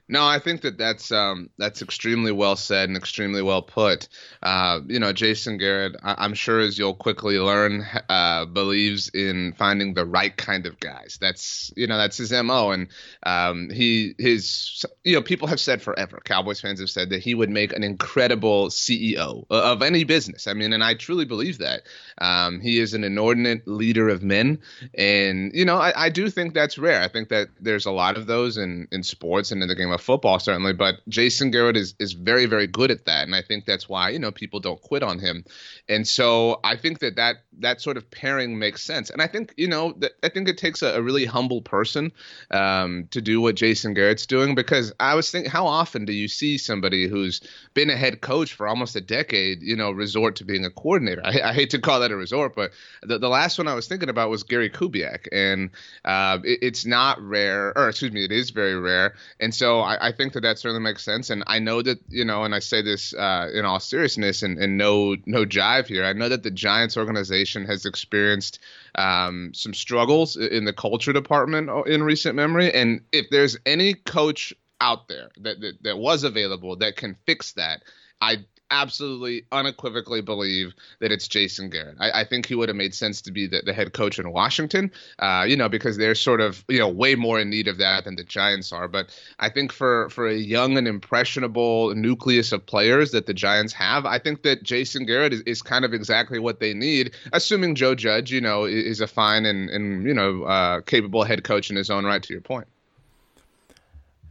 No, 0.07 0.23
I 0.23 0.39
think 0.39 0.61
that 0.63 0.77
that's 0.77 1.11
um, 1.13 1.49
that's 1.57 1.81
extremely 1.81 2.31
well 2.31 2.57
said 2.57 2.91
and 2.91 2.97
extremely 2.97 3.41
well 3.41 3.63
put. 3.63 4.09
Uh, 4.43 4.81
you 4.87 4.99
know, 4.99 5.15
Jason 5.15 5.57
Garrett, 5.57 5.97
I- 6.03 6.27
am 6.27 6.35
sure 6.35 6.61
as 6.61 6.79
you'll 6.79 6.95
quickly 6.95 7.39
learn, 7.39 7.87
uh, 8.11 8.45
believes 8.45 9.09
in 9.09 9.55
finding 9.57 9.95
the 9.95 10.05
right 10.05 10.37
kind 10.37 10.67
of 10.67 10.79
guys. 10.79 11.17
That's 11.23 11.73
you 11.75 11.87
know 11.87 11.97
that's 11.97 12.19
his 12.19 12.33
mo, 12.33 12.73
and 12.73 12.89
um, 13.23 13.71
he 13.71 14.15
his 14.19 14.85
you 15.05 15.15
know 15.15 15.23
people 15.23 15.49
have 15.49 15.61
said 15.61 15.81
forever. 15.81 16.21
Cowboys 16.23 16.61
fans 16.61 16.81
have 16.81 16.91
said 16.91 17.09
that 17.09 17.23
he 17.23 17.35
would 17.35 17.51
make 17.51 17.73
an 17.73 17.83
incredible 17.83 18.69
CEO 18.69 19.47
of 19.49 19.81
any 19.81 20.05
business. 20.05 20.47
I 20.47 20.53
mean, 20.53 20.75
and 20.75 20.85
I 20.85 20.95
truly 20.95 21.25
believe 21.25 21.59
that. 21.59 21.85
Um, 22.19 22.61
he 22.61 22.79
is 22.79 22.93
an 22.93 23.05
inordinate 23.05 23.67
leader 23.67 24.11
of 24.11 24.23
men, 24.23 24.59
and 24.93 25.51
you 25.55 25.65
know 25.65 25.77
I, 25.79 25.95
I 25.97 26.09
do 26.11 26.29
think 26.29 26.53
that's 26.53 26.77
rare. 26.77 27.01
I 27.01 27.09
think 27.09 27.31
that 27.31 27.49
there's 27.59 27.87
a 27.87 27.91
lot 27.91 28.19
of 28.19 28.27
those 28.27 28.59
in 28.59 28.87
in 28.93 29.03
sports 29.03 29.51
and 29.51 29.63
in 29.63 29.69
the 29.69 29.75
game 29.75 29.94
of 29.95 30.01
football 30.01 30.39
certainly, 30.39 30.73
but 30.73 30.97
Jason 31.09 31.51
Garrett 31.51 31.77
is 31.77 31.95
is 31.99 32.13
very 32.13 32.47
very 32.47 32.67
good 32.67 32.91
at 32.91 33.07
that, 33.07 33.25
and 33.25 33.35
I 33.35 33.43
think 33.43 33.65
that's 33.65 33.89
why 33.89 34.11
you 34.11 34.19
know 34.19 34.33
people 34.33 34.61
don't 34.61 34.81
quit 34.81 35.03
on 35.03 35.19
him, 35.19 35.45
and 35.89 36.07
so 36.07 36.61
I 36.65 36.77
think 36.77 36.99
that 37.01 37.17
that 37.17 37.37
that 37.61 37.81
sort 37.81 37.97
of 37.97 38.11
pairing 38.11 38.59
makes 38.59 38.83
sense, 38.83 39.11
and 39.11 39.23
I 39.23 39.27
think 39.27 39.55
you 39.57 39.69
know 39.69 39.95
that 39.99 40.13
I 40.23 40.29
think 40.29 40.49
it 40.49 40.59
takes 40.59 40.83
a, 40.83 40.95
a 40.95 41.03
really 41.03 41.25
humble 41.25 41.63
person 41.63 42.13
um, 42.51 43.09
to 43.11 43.21
do 43.21 43.41
what 43.41 43.55
Jason 43.55 43.95
Garrett's 43.95 44.27
doing 44.27 44.55
because 44.55 44.93
I 45.01 45.15
was 45.15 45.31
thinking 45.31 45.51
how 45.51 45.67
often 45.67 46.05
do 46.05 46.13
you 46.13 46.29
see 46.29 46.59
somebody 46.59 47.07
who's 47.09 47.41
been 47.75 47.91
a 47.91 47.97
head 47.97 48.21
coach 48.21 48.55
for 48.55 48.67
almost 48.67 48.97
a 48.97 49.01
decade, 49.01 49.63
you 49.63 49.77
know, 49.77 49.91
resort 49.91 50.37
to 50.37 50.45
being 50.45 50.65
a 50.65 50.71
coordinator? 50.71 51.23
I, 51.25 51.51
I 51.51 51.53
hate 51.53 51.71
to 51.71 51.79
call 51.79 52.01
that 52.01 52.11
a 52.11 52.17
resort, 52.17 52.55
but 52.55 52.73
the, 53.03 53.19
the 53.19 53.29
last 53.29 53.59
one 53.59 53.69
I 53.69 53.75
was 53.75 53.89
thinking 53.89 54.09
about 54.09 54.31
was 54.31 54.43
Gary 54.43 54.71
Kubiak, 54.71 55.29
and 55.33 55.71
uh, 56.05 56.39
it, 56.45 56.59
it's 56.63 56.87
not 56.87 57.21
rare, 57.23 57.77
or 57.77 57.89
excuse 57.89 58.13
me, 58.13 58.25
it 58.25 58.33
is 58.33 58.51
very 58.51 58.79
rare, 58.79 59.15
and 59.41 59.55
so 59.55 59.81
I, 59.85 60.09
I, 60.09 60.13
think 60.13 60.33
that 60.33 60.41
that 60.41 60.59
certainly 60.59 60.83
makes 60.83 61.05
sense, 61.05 61.31
and 61.31 61.45
I 61.47 61.59
know 61.59 61.83
that 61.83 61.99
you 62.09 62.25
know, 62.25 62.45
and 62.45 62.55
I 62.55 62.59
say 62.59 62.83
this 62.83 63.15
uh, 63.15 63.51
in 63.53 63.65
all 63.65 63.81
seriousness 63.81 64.43
and, 64.43 64.59
and 64.59 64.77
no 64.77 65.17
no 65.27 65.45
jive 65.45 65.87
here. 65.87 66.05
I 66.05 66.13
know 66.13 66.29
that 66.29 66.43
the 66.43 66.51
Giants 66.51 66.97
organization 66.97 67.65
has 67.67 67.87
experienced 67.87 68.59
um, 68.95 69.53
some 69.55 69.75
struggles 69.75 70.37
in 70.37 70.65
the 70.65 70.73
culture 70.73 71.13
department 71.13 71.69
uh, 71.69 71.83
in 71.83 72.03
recent 72.03 72.35
memory, 72.35 72.73
and 72.73 73.03
if 73.13 73.27
there's 73.31 73.57
any 73.67 73.95
coach 73.95 74.53
out 74.81 75.09
there 75.09 75.31
that, 75.41 75.61
that 75.61 75.83
that 75.83 75.99
was 75.99 76.25
available 76.25 76.77
that 76.77 76.97
can 76.97 77.17
fix 77.27 77.53
that, 77.53 77.83
I 78.21 78.45
absolutely 78.75 79.45
unequivocally 79.53 80.21
believe 80.21 80.75
that 81.01 81.13
it's 81.13 81.29
Jason 81.29 81.71
Garrett. 81.71 81.97
I, 82.01 82.21
I 82.21 82.25
think 82.25 82.47
he 82.47 82.55
would 82.55 82.69
have 82.69 82.77
made 82.77 82.95
sense 82.95 83.23
to 83.23 83.33
be 83.33 83.47
the, 83.47 83.63
the 83.65 83.73
head 83.73 83.93
coach 83.93 84.19
in 84.19 84.33
Washington, 84.33 84.91
uh, 85.21 85.45
you 85.47 85.57
know, 85.57 85.69
because 85.69 85.97
they're 85.97 86.15
sort 86.15 86.41
of, 86.41 86.65
you 86.69 86.79
know, 86.79 86.89
way 86.89 87.15
more 87.15 87.41
in 87.41 87.51
need 87.51 87.69
of 87.69 87.79
that 87.79 88.05
than 88.05 88.17
the 88.17 88.25
Giants 88.25 88.73
are. 88.73 88.89
But 88.89 89.17
I 89.39 89.49
think 89.49 89.73
for, 89.73 90.11
for 90.11 90.27
a 90.27 90.35
young 90.35 90.77
and 90.77 90.89
impressionable 90.89 91.95
nucleus 91.95 92.53
of 92.53 92.67
players 92.67 93.13
that 93.13 93.27
the 93.27 93.35
Giants 93.35 93.73
have, 93.75 94.07
I 94.07 94.19
think 94.19 94.43
that 94.43 94.63
Jason 94.63 95.07
Garrett 95.07 95.33
is, 95.33 95.41
is 95.43 95.63
kind 95.63 95.85
of 95.85 95.95
exactly 95.95 96.39
what 96.39 96.61
they 96.61 96.75
need, 96.75 97.13
assuming 97.33 97.75
Joe 97.77 97.95
Judge, 97.95 98.33
you 98.33 98.41
know, 98.41 98.65
is 98.65 99.01
a 99.01 99.07
fine 99.07 99.47
and, 99.47 99.71
and 99.71 100.05
you 100.05 100.15
know, 100.15 100.43
uh, 100.45 100.81
capable 100.81 101.25
head 101.25 101.45
coach 101.45 101.71
in 101.71 101.77
his 101.77 101.91
own 101.91 102.05
right, 102.05 102.23
to 102.23 102.33
your 102.33 102.43
point. 102.43 102.67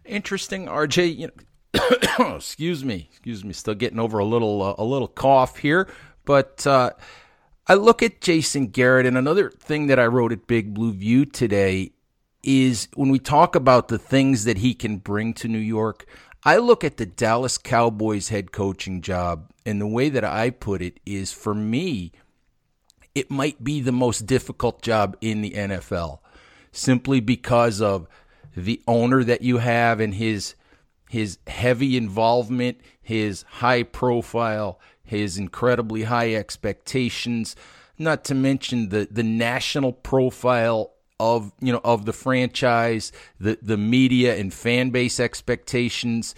Interesting, 0.05 0.65
RJ. 0.65 1.17
You 1.17 1.27
know, 1.27 1.33
excuse 2.35 2.83
me, 2.85 3.07
excuse 3.11 3.43
me, 3.43 3.53
still 3.53 3.73
getting 3.73 3.99
over 3.99 4.19
a 4.19 4.25
little 4.25 4.61
uh, 4.61 4.75
a 4.77 4.83
little 4.83 5.07
cough 5.07 5.57
here, 5.57 5.87
but 6.25 6.65
uh, 6.67 6.91
I 7.67 7.75
look 7.75 8.03
at 8.03 8.21
Jason 8.21 8.67
Garrett, 8.67 9.05
and 9.05 9.17
another 9.17 9.49
thing 9.49 9.87
that 9.87 9.99
I 9.99 10.05
wrote 10.05 10.31
at 10.31 10.47
Big 10.47 10.73
Blue 10.73 10.93
View 10.93 11.25
today 11.25 11.91
is 12.43 12.89
when 12.93 13.09
we 13.09 13.19
talk 13.19 13.55
about 13.55 13.87
the 13.87 13.97
things 13.97 14.43
that 14.43 14.57
he 14.57 14.73
can 14.73 14.97
bring 14.97 15.33
to 15.35 15.47
New 15.47 15.59
York. 15.59 16.05
I 16.45 16.57
look 16.57 16.83
at 16.83 16.97
the 16.97 17.05
Dallas 17.05 17.57
Cowboys 17.57 18.27
head 18.27 18.51
coaching 18.51 19.01
job, 19.01 19.49
and 19.65 19.79
the 19.79 19.87
way 19.87 20.09
that 20.09 20.25
I 20.25 20.49
put 20.49 20.81
it 20.81 20.99
is 21.05 21.31
for 21.31 21.55
me, 21.55 22.11
it 23.15 23.31
might 23.31 23.63
be 23.63 23.79
the 23.79 23.93
most 23.93 24.25
difficult 24.25 24.81
job 24.81 25.15
in 25.21 25.41
the 25.41 25.51
NFL 25.51 26.19
simply 26.73 27.21
because 27.21 27.81
of 27.81 28.07
the 28.57 28.81
owner 28.87 29.23
that 29.23 29.41
you 29.41 29.59
have 29.59 29.99
and 29.99 30.15
his 30.15 30.55
his 31.13 31.37
heavy 31.45 31.95
involvement, 31.95 32.81
his 32.99 33.43
high 33.43 33.83
profile, 33.83 34.79
his 35.03 35.37
incredibly 35.37 36.01
high 36.01 36.33
expectations, 36.33 37.55
not 37.99 38.23
to 38.23 38.33
mention 38.33 38.89
the, 38.89 39.07
the 39.11 39.21
national 39.21 39.93
profile 39.93 40.91
of 41.19 41.51
you 41.61 41.71
know 41.71 41.81
of 41.83 42.05
the 42.05 42.13
franchise, 42.13 43.11
the 43.39 43.59
the 43.61 43.77
media 43.77 44.35
and 44.35 44.51
fan 44.51 44.89
base 44.89 45.19
expectations. 45.19 46.33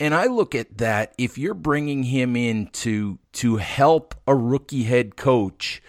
And 0.00 0.12
I 0.12 0.26
look 0.26 0.56
at 0.56 0.78
that 0.78 1.14
if 1.16 1.38
you're 1.38 1.54
bringing 1.54 2.02
him 2.02 2.34
in 2.34 2.66
to 2.82 3.20
to 3.34 3.58
help 3.58 4.16
a 4.26 4.34
rookie 4.34 4.82
head 4.82 5.14
coach 5.14 5.80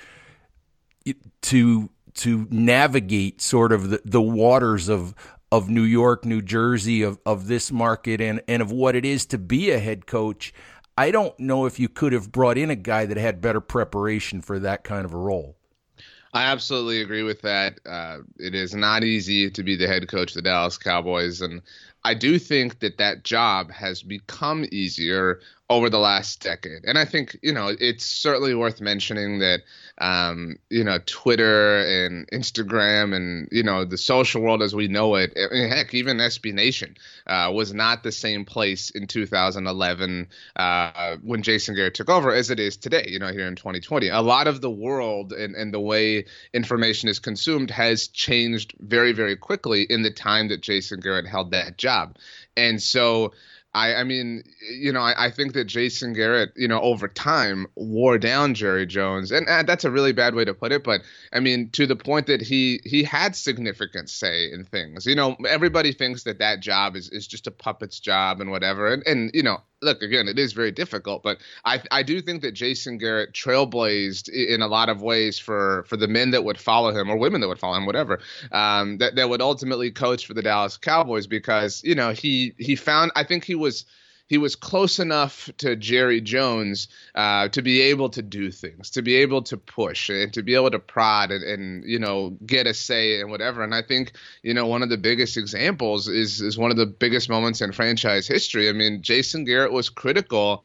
to 1.41 1.89
to 2.13 2.47
navigate 2.51 3.41
sort 3.41 3.71
of 3.71 3.89
the, 3.89 4.01
the 4.05 4.21
waters 4.21 4.89
of 4.89 5.15
of 5.51 5.69
New 5.69 5.83
York, 5.83 6.25
New 6.25 6.41
Jersey, 6.41 7.01
of, 7.01 7.19
of 7.25 7.47
this 7.47 7.71
market, 7.71 8.21
and, 8.21 8.41
and 8.47 8.61
of 8.61 8.71
what 8.71 8.95
it 8.95 9.05
is 9.05 9.25
to 9.27 9.37
be 9.37 9.71
a 9.71 9.79
head 9.79 10.07
coach, 10.07 10.53
I 10.97 11.11
don't 11.11 11.37
know 11.39 11.65
if 11.65 11.79
you 11.79 11.89
could 11.89 12.13
have 12.13 12.31
brought 12.31 12.57
in 12.57 12.69
a 12.69 12.75
guy 12.75 13.05
that 13.05 13.17
had 13.17 13.41
better 13.41 13.61
preparation 13.61 14.41
for 14.41 14.59
that 14.59 14.83
kind 14.83 15.05
of 15.05 15.13
a 15.13 15.17
role. 15.17 15.57
I 16.33 16.43
absolutely 16.43 17.01
agree 17.01 17.23
with 17.23 17.41
that. 17.41 17.79
Uh, 17.85 18.19
it 18.37 18.55
is 18.55 18.73
not 18.73 19.03
easy 19.03 19.51
to 19.51 19.63
be 19.63 19.75
the 19.75 19.87
head 19.87 20.07
coach 20.07 20.31
of 20.31 20.35
the 20.35 20.41
Dallas 20.43 20.77
Cowboys, 20.77 21.41
and 21.41 21.61
I 22.03 22.13
do 22.13 22.39
think 22.39 22.79
that 22.79 22.97
that 22.97 23.23
job 23.23 23.71
has 23.71 24.01
become 24.01 24.65
easier 24.71 25.39
over 25.71 25.89
the 25.89 25.97
last 25.97 26.41
decade. 26.41 26.83
And 26.83 26.97
I 26.97 27.05
think, 27.05 27.39
you 27.41 27.53
know, 27.53 27.73
it's 27.79 28.05
certainly 28.05 28.53
worth 28.53 28.81
mentioning 28.81 29.39
that, 29.39 29.61
um, 29.99 30.57
you 30.69 30.83
know, 30.83 30.99
Twitter 31.05 31.77
and 31.77 32.29
Instagram 32.29 33.15
and, 33.15 33.47
you 33.53 33.63
know, 33.63 33.85
the 33.85 33.97
social 33.97 34.41
world 34.41 34.61
as 34.61 34.75
we 34.75 34.89
know 34.89 35.15
it, 35.15 35.31
I 35.37 35.67
heck, 35.73 35.93
even 35.93 36.17
SB 36.17 36.53
Nation 36.53 36.97
uh, 37.25 37.51
was 37.55 37.73
not 37.73 38.03
the 38.03 38.11
same 38.11 38.43
place 38.43 38.89
in 38.89 39.07
2011 39.07 40.27
uh, 40.57 41.15
when 41.23 41.41
Jason 41.41 41.75
Garrett 41.75 41.93
took 41.93 42.09
over 42.09 42.33
as 42.33 42.49
it 42.49 42.59
is 42.59 42.75
today, 42.75 43.05
you 43.07 43.19
know, 43.19 43.31
here 43.31 43.47
in 43.47 43.55
2020. 43.55 44.09
A 44.09 44.19
lot 44.19 44.47
of 44.47 44.59
the 44.59 44.69
world 44.69 45.31
and, 45.31 45.55
and 45.55 45.73
the 45.73 45.79
way 45.79 46.25
information 46.53 47.07
is 47.07 47.19
consumed 47.19 47.71
has 47.71 48.09
changed 48.09 48.73
very, 48.81 49.13
very 49.13 49.37
quickly 49.37 49.83
in 49.83 50.01
the 50.01 50.11
time 50.11 50.49
that 50.49 50.59
Jason 50.59 50.99
Garrett 50.99 51.27
held 51.27 51.51
that 51.51 51.77
job. 51.77 51.90
And 52.55 52.81
so, 52.81 53.33
I, 53.73 53.95
I 53.95 54.03
mean, 54.03 54.43
you 54.69 54.91
know, 54.91 54.99
I, 54.99 55.27
I, 55.27 55.31
think 55.31 55.53
that 55.53 55.63
Jason 55.65 56.11
Garrett, 56.11 56.51
you 56.57 56.67
know, 56.67 56.81
over 56.81 57.07
time 57.07 57.67
wore 57.75 58.17
down 58.17 58.53
Jerry 58.53 58.85
Jones, 58.85 59.31
and 59.31 59.47
uh, 59.47 59.63
that's 59.63 59.85
a 59.85 59.91
really 59.91 60.11
bad 60.11 60.35
way 60.35 60.43
to 60.43 60.53
put 60.53 60.73
it, 60.73 60.83
but 60.83 61.01
I 61.31 61.39
mean, 61.39 61.69
to 61.71 61.87
the 61.87 61.95
point 61.95 62.27
that 62.27 62.41
he 62.41 62.81
he 62.83 63.03
had 63.03 63.33
significant 63.33 64.09
say 64.09 64.51
in 64.51 64.65
things. 64.65 65.05
You 65.05 65.15
know, 65.15 65.37
everybody 65.47 65.93
thinks 65.93 66.23
that 66.23 66.39
that 66.39 66.59
job 66.59 66.97
is 66.97 67.09
is 67.09 67.27
just 67.27 67.47
a 67.47 67.51
puppet's 67.51 68.01
job 68.01 68.41
and 68.41 68.51
whatever, 68.51 68.91
and 68.91 69.03
and 69.07 69.31
you 69.33 69.43
know, 69.43 69.61
look 69.81 70.01
again, 70.01 70.27
it 70.27 70.37
is 70.37 70.53
very 70.53 70.71
difficult, 70.71 71.23
but 71.23 71.39
I 71.65 71.81
I 71.91 72.03
do 72.03 72.21
think 72.21 72.41
that 72.41 72.53
Jason 72.53 72.97
Garrett 72.97 73.33
trailblazed 73.33 74.29
in 74.29 74.61
a 74.61 74.67
lot 74.67 74.89
of 74.89 75.01
ways 75.01 75.39
for 75.39 75.83
for 75.87 75.97
the 75.97 76.07
men 76.07 76.31
that 76.31 76.43
would 76.43 76.57
follow 76.57 76.91
him 76.91 77.09
or 77.09 77.17
women 77.17 77.41
that 77.41 77.47
would 77.47 77.59
follow 77.59 77.77
him, 77.77 77.85
whatever, 77.85 78.19
um, 78.51 78.97
that 78.99 79.15
that 79.15 79.29
would 79.29 79.41
ultimately 79.41 79.91
coach 79.91 80.25
for 80.25 80.33
the 80.33 80.41
Dallas 80.41 80.77
Cowboys 80.77 81.27
because 81.27 81.83
you 81.83 81.95
know 81.95 82.11
he 82.11 82.53
he 82.57 82.75
found 82.75 83.11
I 83.15 83.23
think 83.23 83.43
he 83.43 83.55
was 83.55 83.85
he 84.31 84.37
was 84.37 84.55
close 84.55 84.97
enough 84.97 85.49
to 85.57 85.75
Jerry 85.75 86.21
Jones 86.21 86.87
uh, 87.15 87.49
to 87.49 87.61
be 87.61 87.81
able 87.81 88.07
to 88.11 88.21
do 88.21 88.49
things, 88.49 88.89
to 88.91 89.01
be 89.01 89.15
able 89.15 89.41
to 89.41 89.57
push, 89.57 90.07
and 90.07 90.33
to 90.33 90.41
be 90.41 90.55
able 90.55 90.71
to 90.71 90.79
prod 90.79 91.31
and, 91.31 91.43
and, 91.43 91.83
you 91.83 91.99
know 91.99 92.29
get 92.45 92.65
a 92.65 92.73
say 92.73 93.19
and 93.19 93.29
whatever. 93.29 93.61
And 93.61 93.75
I 93.75 93.81
think 93.81 94.13
you 94.41 94.53
know 94.53 94.67
one 94.67 94.83
of 94.83 94.89
the 94.89 94.97
biggest 94.97 95.35
examples 95.35 96.07
is 96.07 96.39
is 96.39 96.57
one 96.57 96.71
of 96.71 96.77
the 96.77 96.85
biggest 96.85 97.27
moments 97.27 97.59
in 97.59 97.73
franchise 97.73 98.25
history. 98.25 98.69
I 98.69 98.71
mean, 98.71 99.01
Jason 99.01 99.43
Garrett 99.43 99.73
was 99.73 99.89
critical 99.89 100.63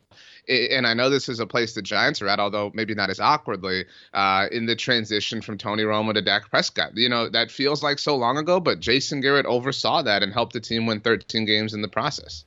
and 0.49 0.87
I 0.87 0.95
know 0.95 1.11
this 1.11 1.29
is 1.29 1.41
a 1.41 1.47
place 1.47 1.75
the 1.75 1.83
Giants 1.83 2.23
are 2.23 2.29
at, 2.29 2.39
although 2.39 2.71
maybe 2.73 2.95
not 2.95 3.11
as 3.11 3.19
awkwardly, 3.19 3.87
uh, 4.15 4.47
in 4.53 4.67
the 4.67 4.77
transition 4.77 5.43
from 5.43 5.59
Tony 5.59 5.83
Romo 5.83 6.15
to 6.15 6.23
Dak 6.23 6.51
Prescott. 6.51 6.97
You 6.97 7.09
know, 7.09 7.29
that 7.31 7.51
feels 7.51 7.83
like 7.83 7.99
so 7.99 8.15
long 8.15 8.39
ago, 8.39 8.61
but 8.61 8.79
Jason 8.79 9.21
Garrett 9.21 9.45
oversaw 9.47 10.03
that 10.03 10.23
and 10.23 10.33
helped 10.33 10.53
the 10.53 10.61
team 10.61 10.87
win 10.87 11.01
13 11.01 11.47
games 11.47 11.75
in 11.75 11.83
the 11.83 11.89
process. 11.89 12.45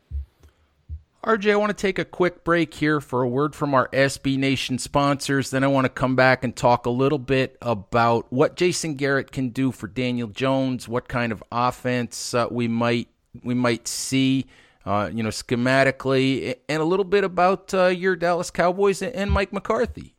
RJ, 1.23 1.51
I 1.51 1.55
want 1.57 1.69
to 1.69 1.79
take 1.81 1.99
a 1.99 2.05
quick 2.05 2.45
break 2.45 2.73
here 2.73 3.01
for 3.01 3.23
a 3.23 3.27
word 3.27 3.53
from 3.53 3.73
our 3.73 3.89
SB 3.89 4.37
Nation 4.37 4.79
sponsors. 4.79 5.49
Then 5.49 5.65
I 5.65 5.67
want 5.67 5.83
to 5.83 5.89
come 5.89 6.15
back 6.15 6.45
and 6.45 6.55
talk 6.55 6.85
a 6.85 6.89
little 6.89 7.19
bit 7.19 7.57
about 7.61 8.31
what 8.31 8.55
Jason 8.55 8.95
Garrett 8.95 9.33
can 9.33 9.49
do 9.49 9.73
for 9.73 9.87
Daniel 9.87 10.29
Jones, 10.29 10.87
what 10.87 11.09
kind 11.09 11.33
of 11.33 11.43
offense 11.51 12.33
uh, 12.33 12.47
we 12.49 12.69
might 12.69 13.09
we 13.43 13.53
might 13.53 13.87
see, 13.87 14.45
uh, 14.85 15.09
you 15.13 15.21
know, 15.21 15.29
schematically, 15.29 16.55
and 16.69 16.81
a 16.81 16.85
little 16.85 17.03
bit 17.03 17.25
about 17.25 17.73
uh, 17.73 17.87
your 17.87 18.15
Dallas 18.15 18.49
Cowboys 18.49 19.01
and 19.01 19.29
Mike 19.29 19.51
McCarthy. 19.51 20.15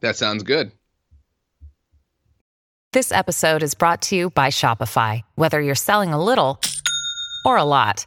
That 0.00 0.16
sounds 0.16 0.44
good. 0.44 0.70
This 2.92 3.10
episode 3.10 3.62
is 3.64 3.74
brought 3.74 4.02
to 4.02 4.16
you 4.16 4.30
by 4.30 4.48
Shopify. 4.48 5.22
Whether 5.34 5.60
you're 5.60 5.74
selling 5.74 6.12
a 6.12 6.22
little 6.22 6.60
or 7.44 7.56
a 7.56 7.64
lot. 7.64 8.06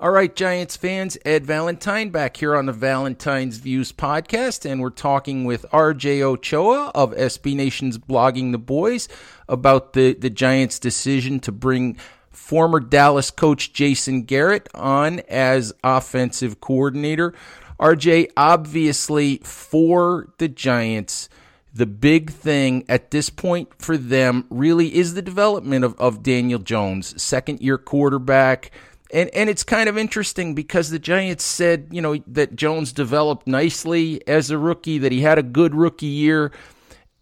All 0.00 0.10
right, 0.10 0.34
Giants 0.34 0.76
fans, 0.76 1.16
Ed 1.24 1.46
Valentine 1.46 2.10
back 2.10 2.36
here 2.36 2.56
on 2.56 2.66
the 2.66 2.72
Valentine's 2.72 3.58
Views 3.58 3.92
podcast, 3.92 4.68
and 4.68 4.80
we're 4.80 4.90
talking 4.90 5.44
with 5.44 5.64
RJ 5.72 6.20
Ochoa 6.20 6.90
of 6.96 7.12
SB 7.12 7.54
Nation's 7.54 7.96
Blogging 7.96 8.50
the 8.50 8.58
Boys 8.58 9.08
about 9.48 9.92
the, 9.92 10.14
the 10.14 10.30
Giants' 10.30 10.80
decision 10.80 11.38
to 11.40 11.52
bring 11.52 11.96
former 12.32 12.80
Dallas 12.80 13.30
coach 13.30 13.72
Jason 13.72 14.24
Garrett 14.24 14.68
on 14.74 15.20
as 15.28 15.72
offensive 15.84 16.60
coordinator. 16.60 17.32
RJ, 17.78 18.32
obviously, 18.36 19.38
for 19.44 20.28
the 20.38 20.48
Giants, 20.48 21.28
the 21.72 21.86
big 21.86 22.32
thing 22.32 22.84
at 22.88 23.12
this 23.12 23.30
point 23.30 23.68
for 23.78 23.96
them 23.96 24.44
really 24.50 24.92
is 24.92 25.14
the 25.14 25.22
development 25.22 25.84
of, 25.84 25.94
of 26.00 26.24
Daniel 26.24 26.58
Jones, 26.58 27.22
second 27.22 27.60
year 27.60 27.78
quarterback. 27.78 28.72
And, 29.14 29.30
and 29.32 29.48
it's 29.48 29.62
kind 29.62 29.88
of 29.88 29.96
interesting 29.96 30.56
because 30.56 30.90
the 30.90 30.98
Giants 30.98 31.44
said, 31.44 31.86
you 31.92 32.02
know, 32.02 32.16
that 32.26 32.56
Jones 32.56 32.92
developed 32.92 33.46
nicely 33.46 34.20
as 34.26 34.50
a 34.50 34.58
rookie, 34.58 34.98
that 34.98 35.12
he 35.12 35.20
had 35.20 35.38
a 35.38 35.42
good 35.44 35.72
rookie 35.72 36.06
year. 36.06 36.50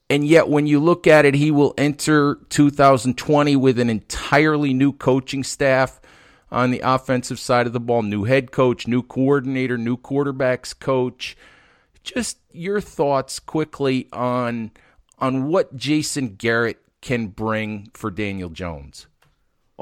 And 0.08 0.26
yet, 0.26 0.48
when 0.48 0.66
you 0.66 0.80
look 0.80 1.06
at 1.06 1.26
it, 1.26 1.34
he 1.34 1.50
will 1.50 1.74
enter 1.76 2.38
2020 2.48 3.56
with 3.56 3.78
an 3.78 3.90
entirely 3.90 4.72
new 4.72 4.94
coaching 4.94 5.44
staff 5.44 6.00
on 6.50 6.70
the 6.70 6.80
offensive 6.82 7.38
side 7.38 7.66
of 7.66 7.74
the 7.74 7.80
ball 7.80 8.00
new 8.00 8.24
head 8.24 8.52
coach, 8.52 8.86
new 8.86 9.02
coordinator, 9.02 9.76
new 9.76 9.98
quarterbacks 9.98 10.78
coach. 10.78 11.36
Just 12.02 12.38
your 12.52 12.80
thoughts 12.80 13.38
quickly 13.38 14.08
on 14.14 14.70
on 15.18 15.46
what 15.48 15.76
Jason 15.76 16.36
Garrett 16.36 16.78
can 17.02 17.26
bring 17.26 17.90
for 17.92 18.10
Daniel 18.10 18.48
Jones. 18.48 19.08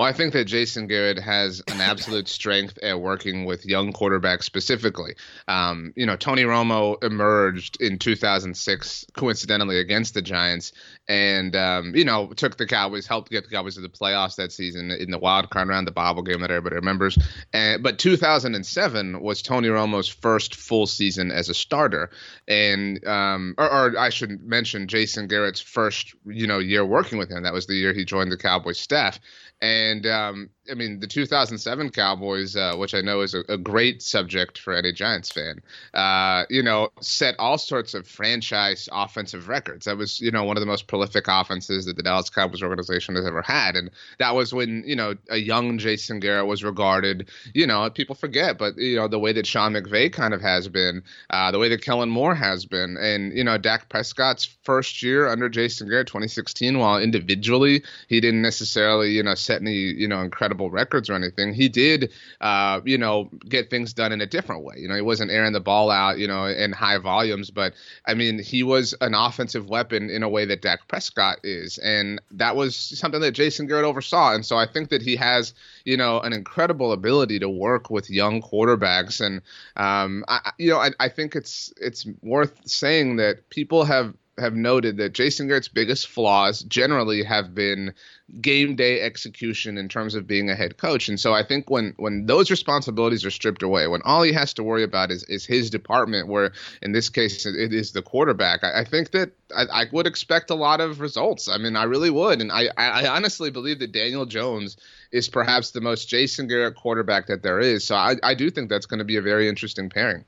Well, 0.01 0.09
I 0.09 0.15
think 0.15 0.33
that 0.33 0.47
Jason 0.47 0.87
Garrett 0.87 1.19
has 1.19 1.63
an 1.69 1.79
absolute 1.83 2.27
strength 2.27 2.79
at 2.83 2.99
working 2.99 3.45
with 3.45 3.67
young 3.67 3.93
quarterbacks 3.93 4.45
specifically. 4.45 5.15
Um, 5.47 5.93
you 5.95 6.07
know, 6.07 6.17
Tony 6.17 6.45
Romo 6.45 6.97
emerged 7.05 7.79
in 7.83 7.99
2006, 7.99 9.05
coincidentally, 9.15 9.79
against 9.79 10.15
the 10.15 10.23
Giants, 10.23 10.73
and 11.07 11.55
um, 11.55 11.95
you 11.95 12.07
know, 12.07 12.29
took 12.29 12.57
the 12.57 12.67
Cowboys, 12.67 13.07
helped 13.07 13.31
get 13.31 13.45
the 13.45 13.51
Cowboys 13.51 13.75
to 13.75 13.83
the 13.83 13.91
playoffs 13.91 14.37
that 14.37 14.53
season 14.53 14.91
in 14.91 15.11
the 15.11 15.19
wild 15.19 15.51
card 15.51 15.69
round, 15.69 15.87
the 15.87 15.93
Bible 15.93 16.23
game 16.23 16.41
that 16.41 16.51
everybody 16.51 16.77
remembers. 16.77 17.19
And 17.53 17.83
but 17.83 17.99
2007 17.99 19.21
was 19.21 19.43
Tony 19.43 19.69
Romo's 19.69 20.09
first 20.09 20.55
full 20.55 20.87
season 20.87 21.31
as 21.31 21.51
a 21.51 21.55
starter, 21.55 22.09
and 22.49 23.07
um, 23.07 23.55
or, 23.59 23.71
or 23.71 23.99
I 23.99 24.09
should 24.09 24.43
mention 24.43 24.89
Jason 24.89 25.27
Garrett's 25.27 25.61
first, 25.61 26.15
you 26.25 26.47
know, 26.47 26.59
year 26.59 26.87
working 26.87 27.19
with 27.19 27.31
him. 27.31 27.43
That 27.43 27.53
was 27.53 27.67
the 27.67 27.75
year 27.75 27.93
he 27.93 28.07
joined 28.07 28.33
the 28.33 28.39
Cowboys 28.39 28.81
staff. 28.81 29.21
And 29.63 29.90
um, 30.07 30.51
I 30.71 30.75
mean, 30.75 31.01
the 31.01 31.07
2007 31.07 31.91
Cowboys, 31.91 32.57
uh, 32.57 32.75
which 32.77 32.95
I 32.95 33.01
know 33.01 33.21
is 33.21 33.35
a, 33.35 33.41
a, 33.49 33.57
great 33.57 34.03
subject 34.03 34.59
for 34.59 34.75
any 34.75 34.93
Giants 34.93 35.31
fan, 35.31 35.63
uh, 35.95 36.45
you 36.51 36.63
know, 36.63 36.91
set 37.01 37.35
all 37.39 37.57
sorts 37.59 37.95
of 37.95 38.07
franchise 38.07 38.89
offensive 38.93 39.49
records. 39.49 39.87
That 39.87 39.97
was, 39.97 40.21
you 40.21 40.31
know, 40.31 40.45
one 40.45 40.57
of 40.57 40.61
the 40.61 40.67
most 40.67 40.87
prolific 40.87 41.27
offenses 41.29 41.87
that 41.87 41.97
the 41.97 42.03
Dallas 42.03 42.31
Cowboys 42.31 42.63
organization 42.63 43.15
has 43.17 43.27
ever 43.27 43.43
had. 43.43 43.77
And 43.77 43.91
that 44.19 44.35
was 44.35 44.53
when, 44.53 44.85
you 44.87 44.97
know, 44.97 45.15
a 45.31 45.39
young 45.39 45.79
Jason 45.79 46.21
Garrett 46.21 46.47
was 46.47 46.63
regarded, 46.63 47.31
you 47.55 47.67
know, 47.67 47.89
people 47.91 48.15
forget, 48.15 48.59
but, 48.59 48.77
you 48.77 48.97
know, 48.97 49.09
the 49.09 49.19
way 49.19 49.33
that 49.33 49.47
Sean 49.47 49.73
McVay 49.73 50.13
kind 50.13 50.35
of 50.35 50.41
has 50.41 50.69
been, 50.69 51.03
uh, 51.31 51.51
the 51.51 51.59
way 51.59 51.69
that 51.69 51.83
Kellen 51.83 52.11
Moore 52.11 52.35
has 52.35 52.67
been. 52.67 52.97
And, 52.99 53.33
you 53.37 53.45
know, 53.45 53.57
Dak 53.57 53.89
Prescott's 53.89 54.45
first 54.63 55.03
year 55.03 55.29
under 55.29 55.49
Jason 55.49 55.89
Garrett, 55.89 56.09
2016, 56.09 56.79
while 56.79 56.99
individually 56.99 57.83
he 58.09 58.21
didn't 58.21 58.43
necessarily, 58.43 59.13
you 59.13 59.23
know, 59.23 59.35
set 59.35 59.61
any 59.61 59.73
you 59.73 60.09
know 60.09 60.29
incredible 60.51 60.71
records 60.71 61.09
or 61.09 61.15
anything. 61.15 61.55
He 61.55 61.69
did 61.69 62.11
uh, 62.41 62.81
you 62.85 62.99
know 62.99 63.31
get 63.49 63.71
things 63.71 63.93
done 63.93 64.13
in 64.13 64.21
a 64.21 64.27
different 64.27 64.65
way. 64.65 64.75
You 64.79 64.89
know 64.89 64.97
he 64.97 65.03
wasn't 65.03 65.31
airing 65.31 65.53
the 65.53 65.61
ball 65.61 65.91
out 65.91 66.19
you 66.19 66.27
know 66.27 66.47
in 66.47 66.73
high 66.73 66.99
volumes, 66.99 67.51
but 67.51 67.75
I 68.07 68.15
mean 68.15 68.43
he 68.43 68.63
was 68.63 68.95
an 69.01 69.15
offensive 69.15 69.69
weapon 69.69 70.11
in 70.11 70.23
a 70.23 70.29
way 70.29 70.45
that 70.47 70.63
Dak 70.63 70.89
Prescott 70.89 71.39
is, 71.45 71.79
and 71.79 72.21
that 72.33 72.57
was 72.57 72.77
something 72.77 73.21
that 73.21 73.33
Jason 73.33 73.67
Garrett 73.67 73.85
oversaw. 73.85 74.35
And 74.35 74.45
so 74.45 74.57
I 74.57 74.67
think 74.67 74.91
that 74.91 75.03
he 75.03 75.17
has 75.17 75.55
you 75.85 75.97
know 75.97 76.21
an 76.21 76.33
incredible 76.33 76.93
ability 76.93 77.39
to 77.39 77.49
work 77.49 77.91
with 77.91 78.11
young 78.11 78.43
quarterbacks, 78.43 79.21
and 79.25 79.43
um, 79.77 80.25
I, 80.29 80.51
you 80.59 80.71
know 80.71 80.79
I, 80.79 80.91
I 80.99 81.09
think 81.09 81.37
it's 81.37 81.73
it's 81.81 82.07
worth 82.23 82.69
saying 82.69 83.17
that 83.17 83.49
people 83.51 83.85
have 83.85 84.15
have 84.41 84.55
noted 84.55 84.97
that 84.97 85.13
Jason 85.13 85.47
Garrett's 85.47 85.69
biggest 85.69 86.09
flaws 86.09 86.63
generally 86.63 87.23
have 87.23 87.55
been 87.55 87.95
game 88.41 88.77
day 88.77 89.01
execution 89.01 89.77
in 89.77 89.89
terms 89.89 90.15
of 90.15 90.27
being 90.27 90.51
a 90.51 90.55
head 90.55 90.77
coach. 90.77 91.09
And 91.09 91.19
so 91.19 91.33
I 91.33 91.43
think 91.43 91.69
when 91.71 91.95
when 91.97 92.27
those 92.27 92.51
responsibilities 92.51 93.25
are 93.25 93.31
stripped 93.31 93.63
away, 93.63 93.87
when 93.87 94.03
all 94.05 94.23
he 94.23 94.33
has 94.33 94.55
to 94.55 94.63
worry 94.63 94.83
about 94.83 95.11
is 95.11 95.25
is 95.25 95.45
his 95.45 95.71
department, 95.71 96.29
where 96.29 96.53
in 96.83 96.93
this 96.93 97.09
case 97.09 97.47
it 97.47 97.73
is 97.73 97.93
the 97.93 98.03
quarterback, 98.03 98.63
I, 98.65 98.81
I 98.81 98.85
think 98.85 99.11
that 99.13 99.33
I, 99.55 99.83
I, 99.83 99.85
would 99.93 100.07
expect 100.07 100.51
a 100.51 100.55
lot 100.55 100.81
of 100.81 101.01
results. 101.01 101.49
I 101.49 101.59
mean, 101.59 101.77
I 101.77 101.85
really 101.85 102.11
would, 102.11 102.41
and 102.41 102.53
I 102.53 102.69
I 102.77 103.09
honestly 103.09 103.51
believe 103.51 103.81
that 103.81 103.93
Daniel 103.93 104.27
Jones 104.27 104.77
is 105.13 105.29
perhaps 105.29 105.73
the 105.73 105.81
most 105.81 106.09
Jason 106.09 106.47
Garrett 106.47 106.77
quarterback 106.77 107.27
that 107.27 107.43
there 107.43 107.61
is. 107.61 107.85
So 107.85 107.97
I 107.97 108.17
I 108.23 108.35
do 108.35 108.51
think 108.51 108.71
that's 108.71 108.87
going 108.87 108.99
to 108.99 109.05
be 109.05 109.17
a 109.17 109.23
very 109.23 109.49
interesting 109.49 109.91
pairing. 109.91 110.25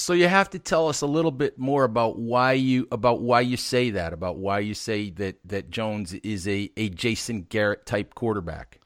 So 0.00 0.14
you 0.14 0.28
have 0.28 0.48
to 0.50 0.58
tell 0.58 0.88
us 0.88 1.02
a 1.02 1.06
little 1.06 1.30
bit 1.30 1.58
more 1.58 1.84
about 1.84 2.18
why 2.18 2.52
you 2.52 2.88
about 2.90 3.20
why 3.20 3.42
you 3.42 3.58
say 3.58 3.90
that, 3.90 4.14
about 4.14 4.38
why 4.38 4.60
you 4.60 4.72
say 4.72 5.10
that 5.10 5.36
that 5.44 5.70
Jones 5.70 6.14
is 6.14 6.48
a, 6.48 6.70
a 6.78 6.88
Jason 6.88 7.42
Garrett 7.42 7.84
type 7.84 8.14
quarterback. 8.14 8.80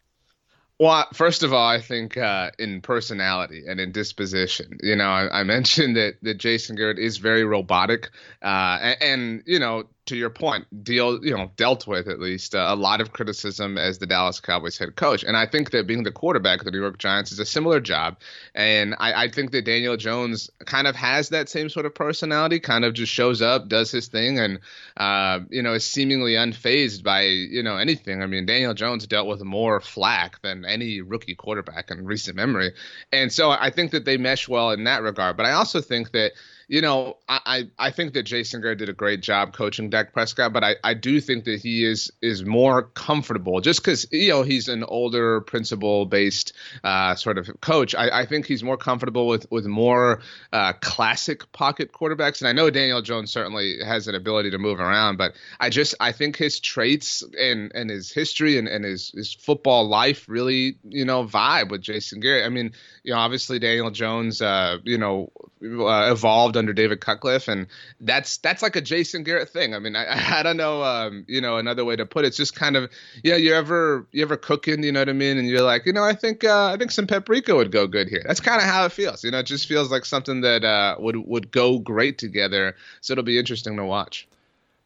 Well, 0.81 1.07
first 1.15 1.45
of 1.45 1.53
all, 1.53 1.69
I 1.69 1.81
think 1.81 2.17
uh, 2.17 2.51
in 2.59 2.81
personality 2.81 3.63
and 3.69 3.79
in 3.79 3.93
disposition, 3.93 4.77
you 4.83 4.97
know, 4.97 5.05
I, 5.05 5.41
I, 5.41 5.43
mentioned 5.45 5.97
that 5.97 6.15
that 6.23 6.39
Jason 6.39 6.75
Garrett 6.75 6.99
is 6.99 7.19
very 7.19 7.45
robotic, 7.45 8.11
uh, 8.43 8.79
and, 8.83 8.97
and, 9.01 9.43
you 9.47 9.61
know, 9.61 9.85
to 10.07 10.17
your 10.17 10.31
point, 10.31 10.67
deal 10.85 11.25
you 11.25 11.35
know 11.35 11.51
dealt 11.57 11.87
with 11.87 12.09
at 12.09 12.21
least 12.21 12.55
uh, 12.55 12.67
a 12.69 12.77
lot 12.77 13.01
of 13.01 13.13
criticism 13.13 13.79
as 13.79 13.99
the 13.99 14.07
Dallas 14.07 14.41
Cowboys 14.41 14.77
head 14.77 14.97
coach, 14.97 15.25
and 15.25 15.37
I 15.37 15.47
think 15.47 15.71
that 15.71 15.87
being 15.87 16.03
the 16.03 16.13
quarterback 16.13 16.61
of 16.61 16.67
the 16.67 16.71
New 16.71 16.81
York 16.81 16.99
Giants 16.99 17.33
is 17.33 17.39
a 17.39 17.47
similar 17.47 17.81
job, 17.81 18.19
and 18.55 18.95
I, 18.99 19.25
I, 19.25 19.29
think 19.31 19.53
that 19.53 19.65
Daniel 19.65 19.97
Jones 19.97 20.51
kind 20.67 20.87
of 20.87 20.95
has 20.97 21.31
that 21.31 21.49
same 21.49 21.71
sort 21.71 21.87
of 21.87 21.95
personality, 21.95 22.61
kind 22.61 22.85
of 22.85 22.93
just 22.93 23.13
shows 23.13 23.41
up, 23.41 23.69
does 23.69 23.91
his 23.91 24.09
thing, 24.09 24.39
and 24.39 24.61
uh, 24.97 25.41
you 25.49 25.63
know 25.63 25.73
is 25.73 25.89
seemingly 25.89 26.33
unfazed 26.33 27.03
by 27.03 27.23
you 27.23 27.63
know 27.63 27.79
anything. 27.79 28.23
I 28.23 28.27
mean, 28.27 28.45
Daniel 28.45 28.75
Jones 28.75 29.07
dealt 29.07 29.27
with 29.27 29.43
more 29.43 29.81
flack 29.81 30.43
than 30.43 30.65
any 30.67 31.01
rookie 31.01 31.35
quarterback 31.35 31.91
in 31.91 32.05
recent 32.05 32.37
memory, 32.37 32.73
and 33.11 33.33
so 33.33 33.51
I 33.51 33.71
think 33.71 33.93
that 33.93 34.05
they 34.05 34.19
mesh 34.19 34.49
well 34.49 34.71
in 34.71 34.85
that 34.85 35.03
regard. 35.03 35.37
But 35.37 35.47
I 35.47 35.53
also 35.53 35.81
think 35.81 36.11
that 36.13 36.33
you 36.69 36.81
know, 36.81 37.17
I, 37.29 37.69
I 37.79 37.91
think 37.91 38.15
that 38.15 38.25
Jason 38.25 38.61
Garrett 38.61 38.79
did 38.79 38.89
a 38.89 38.93
great 38.93 39.21
job 39.21 39.55
coaching 39.55 39.91
Dak 39.91 40.13
Prescott, 40.13 40.53
but 40.53 40.65
I, 40.65 40.77
I 40.83 40.95
do 40.95 41.21
think 41.21 41.45
that 41.45 41.61
he 41.61 41.85
is 41.85 42.11
is 42.23 42.45
more 42.45 42.83
comfortable 42.83 43.61
just 43.61 43.81
because 43.81 44.07
you 44.11 44.31
know 44.31 44.43
he's 44.43 44.69
an 44.69 44.85
older 44.85 45.41
principle 45.43 46.07
based 46.07 46.53
uh, 46.83 47.15
sort 47.15 47.39
of 47.39 47.51
coach. 47.61 47.95
I, 47.95 48.21
I 48.21 48.27
think 48.27 48.47
he's 48.47 48.63
more 48.63 48.77
comfortable 48.77 49.27
with 49.27 49.51
with 49.51 49.67
more 49.67 50.21
uh, 50.53 50.73
classic 50.75 51.51
pocket 51.53 51.93
quarterbacks, 51.93 52.41
and 52.41 52.49
I 52.49 52.53
know 52.53 52.71
Daniel 52.71 53.03
Jones 53.03 53.31
certainly 53.31 53.79
has 53.85 54.09
an 54.09 54.15
ability 54.15 54.51
to 54.51 54.59
move 54.59 54.81
around, 54.81 55.17
but 55.17 55.35
I 55.61 55.71
just 55.71 55.95
I 56.01 56.13
think 56.13 56.37
his 56.37 56.61
traits 56.61 57.23
and 57.39 57.73
and 57.75 57.91
his 57.91 58.13
history 58.13 58.59
and, 58.59 58.69
and 58.69 58.85
his 58.85 59.11
his 59.11 59.35
football 59.35 59.87
life 59.89 60.29
really 60.29 60.77
you 60.89 61.05
know 61.05 61.25
vibe 61.25 61.71
with 61.71 61.83
Jason 61.83 62.21
Garrett. 62.21 62.47
I 62.47 62.49
mean, 62.49 62.73
you 63.03 63.13
know, 63.13 63.19
obviously 63.19 63.59
Daniel 63.59 63.91
Jones, 63.91 64.41
uh, 64.41 64.79
you 64.85 64.99
know, 64.99 65.31
uh, 65.63 66.15
evolved 66.55 66.57
under 66.57 66.73
David 66.73 67.01
Cutcliffe, 67.01 67.49
and 67.49 67.67
that's 68.01 68.39
that's 68.39 68.63
like 68.63 68.77
a 68.77 68.81
Jason 68.81 69.23
Garrett 69.23 69.51
thing. 69.51 69.75
I 69.75 69.79
mean, 69.79 69.97
I, 69.97 70.07
I 70.39 70.43
don't 70.43 70.57
know, 70.57 70.83
um, 70.83 71.25
you 71.29 71.41
know, 71.41 71.57
another 71.57 71.85
way 71.85 71.97
to 71.97 72.07
put 72.07 72.25
it. 72.25 72.29
It's 72.29 72.37
just 72.37 72.55
kind 72.55 72.77
of, 72.77 72.91
you 73.23 73.35
you 73.37 73.55
ever 73.55 74.07
you 74.13 74.23
ever 74.23 74.37
cooking, 74.37 74.83
you 74.83 74.93
know 74.93 75.01
what 75.01 75.09
I 75.09 75.13
mean, 75.13 75.39
and 75.39 75.49
you're 75.49 75.63
like, 75.63 75.87
you 75.87 75.93
know, 75.93 76.05
I 76.05 76.15
think 76.15 76.45
uh, 76.45 76.73
I 76.73 76.77
think 76.77 76.91
some 76.91 77.07
paprika 77.07 77.55
would 77.55 77.73
go 77.73 77.87
good 77.87 78.09
here. 78.09 78.23
That's 78.27 78.41
kind 78.41 78.61
of 78.61 78.67
how 78.67 78.85
it 78.87 78.93
feels. 78.93 79.25
You 79.25 79.31
know, 79.31 79.39
it 79.39 79.47
just 79.47 79.67
feels 79.67 79.91
like 79.91 80.05
something 80.05 80.41
that 80.43 80.65
uh, 80.65 80.97
would 80.99 81.17
would 81.17 81.51
go 81.51 81.79
great 81.79 82.19
together. 82.19 82.77
So 83.01 83.13
it'll 83.13 83.25
be 83.25 83.39
interesting 83.39 83.77
to 83.77 83.85
watch. 83.85 84.29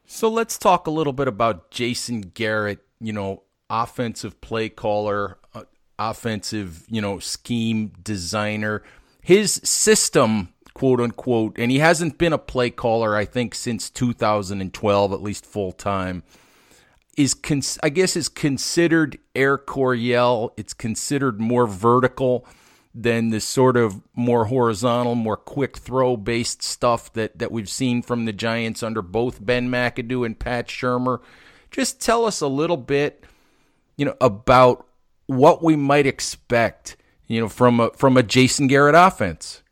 So 0.07 0.31
let's 0.31 0.57
talk 0.57 0.87
a 0.87 0.91
little 0.91 1.13
bit 1.13 1.29
about 1.29 1.71
Jason 1.71 2.23
Garrett. 2.23 2.85
You 3.01 3.13
know, 3.13 3.43
offensive 3.71 4.41
play 4.41 4.69
caller, 4.69 5.39
uh, 5.55 5.63
offensive, 5.99 6.85
you 6.89 7.01
know, 7.01 7.19
scheme 7.21 7.93
designer. 8.03 8.83
His 9.21 9.61
system 9.63 10.55
quote 10.79 11.01
unquote, 11.01 11.59
and 11.59 11.73
he 11.73 11.81
hasn't 11.81 12.19
been 12.19 12.33
a 12.33 12.39
play 12.39 12.71
caller, 12.71 13.17
I 13.17 13.25
think, 13.25 13.55
since 13.55 13.91
2012, 13.91 15.13
at 15.13 15.23
least 15.23 15.45
full 15.45 15.73
time. 15.73 16.23
Is 17.17 17.35
cons- 17.35 17.81
I 17.83 17.89
guess 17.89 18.15
is 18.15 18.29
considered 18.29 19.19
Air 19.35 19.59
Coryell. 19.59 20.53
It's 20.57 20.75
considered 20.75 21.41
more 21.41 21.67
vertical 21.67 22.47
than 22.95 23.31
the 23.31 23.41
sort 23.41 23.77
of 23.77 24.01
more 24.15 24.45
horizontal, 24.45 25.17
more 25.17 25.37
quick 25.37 25.79
throw 25.79 26.17
based 26.17 26.63
stuff 26.63 27.13
that 27.15 27.41
that 27.41 27.51
we've 27.51 27.69
seen 27.69 28.01
from 28.01 28.25
the 28.25 28.33
Giants 28.33 28.85
under 28.85 29.03
both 29.03 29.45
Ben 29.45 29.69
McAdoo 29.69 30.25
and 30.25 30.39
Pat 30.39 30.69
Shurmur. 30.69 31.21
Just 31.73 32.01
tell 32.01 32.25
us 32.25 32.41
a 32.41 32.47
little 32.47 32.77
bit, 32.77 33.25
you 33.97 34.05
know, 34.05 34.17
about 34.21 34.87
what 35.27 35.61
we 35.61 35.75
might 35.75 36.07
expect 36.07 36.97
you 37.29 37.41
know, 37.41 37.49
from 37.49 37.79
a 37.79 37.91
from 37.91 38.17
a 38.17 38.23
Jason 38.23 38.67
Garrett 38.67 38.95
offense. 38.97 39.63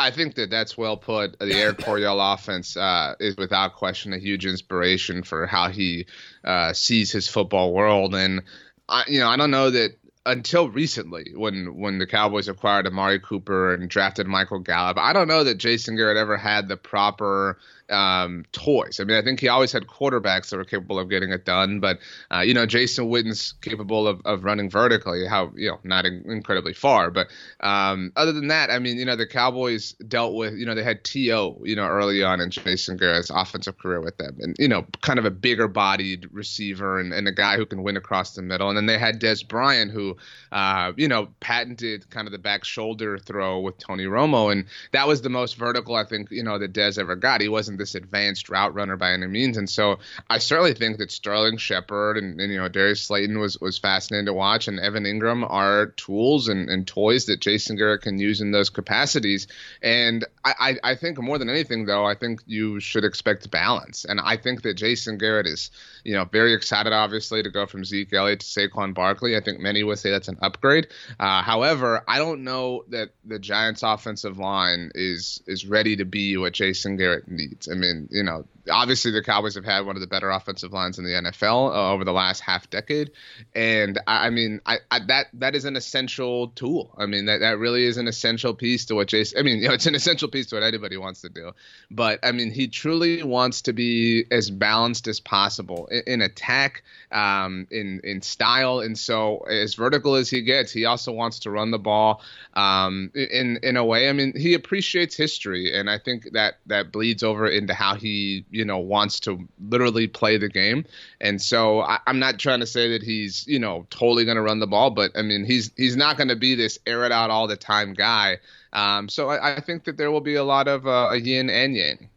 I 0.00 0.10
think 0.10 0.34
that 0.36 0.50
that's 0.50 0.76
well 0.78 0.96
put. 0.96 1.38
The 1.38 1.54
Air 1.60 1.74
Coryell 1.74 2.20
offense 2.20 2.76
uh, 2.76 3.14
is 3.20 3.36
without 3.36 3.74
question 3.74 4.12
a 4.12 4.18
huge 4.18 4.46
inspiration 4.46 5.22
for 5.22 5.46
how 5.46 5.68
he 5.68 6.06
uh, 6.44 6.72
sees 6.72 7.12
his 7.12 7.28
football 7.28 7.72
world, 7.72 8.14
and 8.14 8.42
I, 8.88 9.04
you 9.06 9.20
know, 9.20 9.28
I 9.28 9.36
don't 9.36 9.50
know 9.50 9.70
that 9.70 9.96
until 10.26 10.68
recently 10.68 11.32
when 11.34 11.78
when 11.78 11.98
the 11.98 12.06
Cowboys 12.06 12.48
acquired 12.48 12.86
Amari 12.86 13.20
Cooper 13.20 13.74
and 13.74 13.88
drafted 13.88 14.26
Michael 14.26 14.58
Gallup. 14.58 14.98
I 14.98 15.12
don't 15.12 15.28
know 15.28 15.44
that 15.44 15.58
Jason 15.58 15.96
Garrett 15.96 16.16
ever 16.16 16.36
had 16.36 16.68
the 16.68 16.76
proper 16.76 17.58
um, 17.90 18.44
toys. 18.52 19.00
I 19.00 19.04
mean, 19.04 19.16
I 19.16 19.22
think 19.22 19.40
he 19.40 19.48
always 19.48 19.72
had 19.72 19.86
quarterbacks 19.86 20.50
that 20.50 20.56
were 20.56 20.64
capable 20.64 20.98
of 20.98 21.08
getting 21.08 21.30
it 21.30 21.44
done, 21.44 21.80
but 21.80 21.98
uh, 22.32 22.40
you 22.40 22.54
know, 22.54 22.66
Jason 22.66 23.08
Witten's 23.08 23.54
capable 23.60 24.06
of, 24.06 24.20
of 24.24 24.44
running 24.44 24.70
vertically, 24.70 25.26
how 25.26 25.52
you 25.56 25.70
know, 25.70 25.78
not 25.84 26.06
in, 26.06 26.22
incredibly 26.26 26.72
far, 26.72 27.10
but 27.10 27.28
um, 27.60 28.12
other 28.16 28.32
than 28.32 28.48
that, 28.48 28.70
I 28.70 28.78
mean, 28.78 28.96
you 28.96 29.04
know, 29.04 29.16
the 29.16 29.26
Cowboys 29.26 29.92
dealt 30.08 30.34
with, 30.34 30.54
you 30.54 30.66
know, 30.66 30.74
they 30.74 30.82
had 30.82 31.04
T.O., 31.04 31.62
you 31.64 31.76
know, 31.76 31.86
early 31.86 32.22
on 32.22 32.40
in 32.40 32.50
Jason 32.50 32.96
Garrett's 32.96 33.30
offensive 33.30 33.78
career 33.78 34.00
with 34.00 34.16
them, 34.18 34.36
and 34.40 34.56
you 34.58 34.68
know, 34.68 34.86
kind 35.02 35.18
of 35.18 35.24
a 35.24 35.30
bigger 35.30 35.68
bodied 35.68 36.28
receiver 36.32 36.98
and, 36.98 37.12
and 37.12 37.26
a 37.26 37.32
guy 37.32 37.56
who 37.56 37.66
can 37.66 37.82
win 37.82 37.96
across 37.96 38.34
the 38.34 38.42
middle, 38.42 38.68
and 38.68 38.76
then 38.76 38.86
they 38.86 38.98
had 38.98 39.20
Dez 39.20 39.46
Bryant, 39.46 39.90
who, 39.90 40.16
uh, 40.52 40.92
you 40.96 41.08
know, 41.08 41.28
patented 41.40 42.08
kind 42.10 42.26
of 42.26 42.32
the 42.32 42.38
back 42.38 42.64
shoulder 42.64 43.18
throw 43.18 43.60
with 43.60 43.78
Tony 43.78 44.04
Romo, 44.04 44.52
and 44.52 44.66
that 44.92 45.08
was 45.08 45.22
the 45.22 45.28
most 45.28 45.56
vertical 45.56 45.94
I 45.96 46.04
think 46.04 46.30
you 46.30 46.42
know 46.42 46.58
that 46.58 46.72
Dez 46.72 46.98
ever 46.98 47.16
got. 47.16 47.40
He 47.40 47.48
wasn't 47.48 47.79
this 47.80 47.94
advanced 47.96 48.48
route 48.48 48.74
runner 48.74 48.96
by 48.96 49.12
any 49.12 49.26
means. 49.26 49.56
And 49.56 49.68
so 49.68 49.98
I 50.28 50.38
certainly 50.38 50.74
think 50.74 50.98
that 50.98 51.10
Sterling 51.10 51.56
Shepard 51.56 52.18
and, 52.18 52.40
and 52.40 52.52
you 52.52 52.58
know 52.58 52.68
Darius 52.68 53.02
Slayton 53.02 53.38
was 53.40 53.60
was 53.60 53.78
fascinating 53.78 54.26
to 54.26 54.32
watch, 54.32 54.68
and 54.68 54.78
Evan 54.78 55.04
Engram 55.04 55.48
are 55.50 55.86
tools 55.86 56.48
and, 56.48 56.68
and 56.68 56.86
toys 56.86 57.26
that 57.26 57.40
Jason 57.40 57.76
Garrett 57.76 58.02
can 58.02 58.18
use 58.18 58.40
in 58.40 58.52
those 58.52 58.70
capacities. 58.70 59.48
And 59.82 60.24
I, 60.44 60.54
I, 60.60 60.90
I 60.92 60.94
think 60.94 61.20
more 61.20 61.38
than 61.38 61.48
anything 61.48 61.86
though, 61.86 62.04
I 62.04 62.14
think 62.14 62.42
you 62.46 62.78
should 62.80 63.04
expect 63.04 63.50
balance. 63.50 64.04
And 64.04 64.20
I 64.20 64.36
think 64.36 64.62
that 64.62 64.74
Jason 64.74 65.18
Garrett 65.18 65.46
is 65.46 65.70
you 66.04 66.14
know 66.14 66.24
very 66.24 66.54
excited 66.54 66.92
obviously 66.92 67.42
to 67.42 67.50
go 67.50 67.66
from 67.66 67.84
Zeke 67.84 68.12
Elliott 68.12 68.40
to 68.40 68.46
Saquon 68.46 68.94
Barkley. 68.94 69.36
I 69.36 69.40
think 69.40 69.58
many 69.58 69.82
would 69.82 69.98
say 69.98 70.10
that's 70.10 70.28
an 70.28 70.38
upgrade. 70.42 70.88
Uh, 71.18 71.42
however, 71.42 72.04
I 72.06 72.18
don't 72.18 72.44
know 72.44 72.84
that 72.88 73.10
the 73.24 73.38
Giants' 73.38 73.82
offensive 73.82 74.38
line 74.38 74.90
is 74.94 75.42
is 75.46 75.66
ready 75.66 75.96
to 75.96 76.04
be 76.04 76.36
what 76.36 76.52
Jason 76.52 76.96
Garrett 76.96 77.30
needs. 77.30 77.68
I 77.70 77.74
mean, 77.74 78.08
you 78.10 78.22
know, 78.22 78.44
obviously 78.70 79.10
the 79.10 79.22
Cowboys 79.22 79.54
have 79.54 79.64
had 79.64 79.86
one 79.86 79.96
of 79.96 80.00
the 80.00 80.06
better 80.06 80.30
offensive 80.30 80.72
lines 80.72 80.98
in 80.98 81.04
the 81.04 81.10
NFL 81.10 81.74
uh, 81.74 81.92
over 81.92 82.04
the 82.04 82.12
last 82.12 82.40
half 82.40 82.68
decade, 82.70 83.12
and 83.54 83.98
I, 84.06 84.26
I 84.26 84.30
mean, 84.30 84.60
I, 84.66 84.78
I, 84.90 85.00
that 85.06 85.26
that 85.34 85.54
is 85.54 85.64
an 85.64 85.76
essential 85.76 86.48
tool. 86.48 86.94
I 86.98 87.06
mean, 87.06 87.26
that 87.26 87.38
that 87.38 87.58
really 87.58 87.84
is 87.84 87.96
an 87.96 88.08
essential 88.08 88.54
piece 88.54 88.86
to 88.86 88.94
what 88.94 89.08
Jason. 89.08 89.38
I 89.38 89.42
mean, 89.42 89.58
you 89.62 89.68
know, 89.68 89.74
it's 89.74 89.86
an 89.86 89.94
essential 89.94 90.28
piece 90.28 90.46
to 90.46 90.56
what 90.56 90.64
anybody 90.64 90.96
wants 90.96 91.22
to 91.22 91.28
do. 91.28 91.52
But 91.90 92.20
I 92.22 92.32
mean, 92.32 92.50
he 92.50 92.68
truly 92.68 93.22
wants 93.22 93.62
to 93.62 93.72
be 93.72 94.24
as 94.30 94.50
balanced 94.50 95.08
as 95.08 95.20
possible 95.20 95.86
in, 95.86 96.02
in 96.06 96.22
attack, 96.22 96.82
um, 97.12 97.66
in 97.70 98.00
in 98.04 98.22
style, 98.22 98.80
and 98.80 98.98
so 98.98 99.38
as 99.48 99.74
vertical 99.74 100.14
as 100.14 100.28
he 100.28 100.42
gets, 100.42 100.72
he 100.72 100.84
also 100.84 101.12
wants 101.12 101.40
to 101.40 101.50
run 101.50 101.70
the 101.70 101.78
ball 101.78 102.22
um, 102.54 103.10
in 103.14 103.58
in 103.62 103.76
a 103.76 103.84
way. 103.84 104.08
I 104.08 104.12
mean, 104.12 104.34
he 104.36 104.54
appreciates 104.54 105.16
history, 105.16 105.76
and 105.76 105.88
I 105.88 105.98
think 105.98 106.32
that 106.32 106.54
that 106.66 106.92
bleeds 106.92 107.22
over 107.22 107.48
into 107.48 107.74
how 107.74 107.94
he 107.94 108.44
you 108.50 108.64
know 108.64 108.78
wants 108.78 109.20
to 109.20 109.48
literally 109.68 110.06
play 110.06 110.36
the 110.36 110.48
game. 110.48 110.84
And 111.20 111.40
so 111.40 111.80
I, 111.80 111.98
am 112.06 112.18
not 112.18 112.38
trying 112.38 112.60
to 112.60 112.66
say 112.66 112.90
that 112.90 113.02
he's 113.02 113.46
you 113.46 113.58
know 113.58 113.86
totally 113.90 114.24
going 114.24 114.36
to 114.36 114.42
run 114.42 114.60
the 114.60 114.66
ball, 114.66 114.90
but 114.90 115.12
I 115.16 115.22
mean 115.22 115.44
he's 115.44 115.70
he's 115.76 115.96
not 115.96 116.16
going 116.16 116.28
to 116.28 116.36
be 116.36 116.54
this 116.54 116.78
air 116.86 117.04
it 117.04 117.12
out 117.12 117.30
all 117.30 117.46
the 117.46 117.56
time 117.56 117.94
guy. 117.94 118.38
Um, 118.72 119.08
so 119.08 119.30
I, 119.30 119.56
I, 119.56 119.60
think 119.60 119.84
that 119.84 119.96
there 119.96 120.12
will 120.12 120.20
be 120.20 120.36
a 120.36 120.44
lot 120.44 120.68
of 120.68 120.86
uh, 120.86 121.08
a 121.10 121.16
yin 121.16 121.50
and 121.50 121.74
yang. 121.74 122.08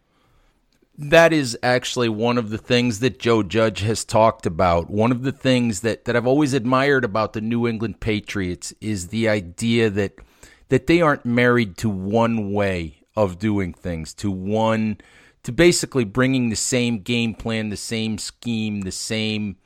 That 0.95 1.33
is 1.33 1.57
actually 1.63 2.09
one 2.09 2.37
of 2.37 2.51
the 2.51 2.59
things 2.59 2.99
that 2.99 3.17
Joe 3.17 3.41
Judge 3.41 3.79
has 3.79 4.05
talked 4.05 4.45
about. 4.45 4.91
One 4.91 5.11
of 5.11 5.23
the 5.23 5.31
things 5.31 5.79
that, 5.81 6.05
that 6.05 6.15
I've 6.15 6.27
always 6.27 6.53
admired 6.53 7.03
about 7.03 7.33
the 7.33 7.41
New 7.41 7.67
England 7.67 7.99
Patriots 7.99 8.71
is 8.79 9.07
the 9.07 9.27
idea 9.27 9.89
that 9.89 10.13
that 10.69 10.87
they 10.87 11.01
aren't 11.01 11.25
married 11.25 11.77
to 11.77 11.89
one 11.89 12.51
way 12.51 13.03
of 13.15 13.39
doing 13.39 13.73
things, 13.73 14.13
to 14.15 14.31
one 14.31 14.97
to 15.43 15.51
basically 15.51 16.05
bringing 16.05 16.49
the 16.49 16.55
same 16.55 16.99
game 16.99 17.33
plan, 17.33 17.69
the 17.69 17.77
same 17.77 18.17
scheme, 18.17 18.81
the 18.81 18.91
same 18.91 19.57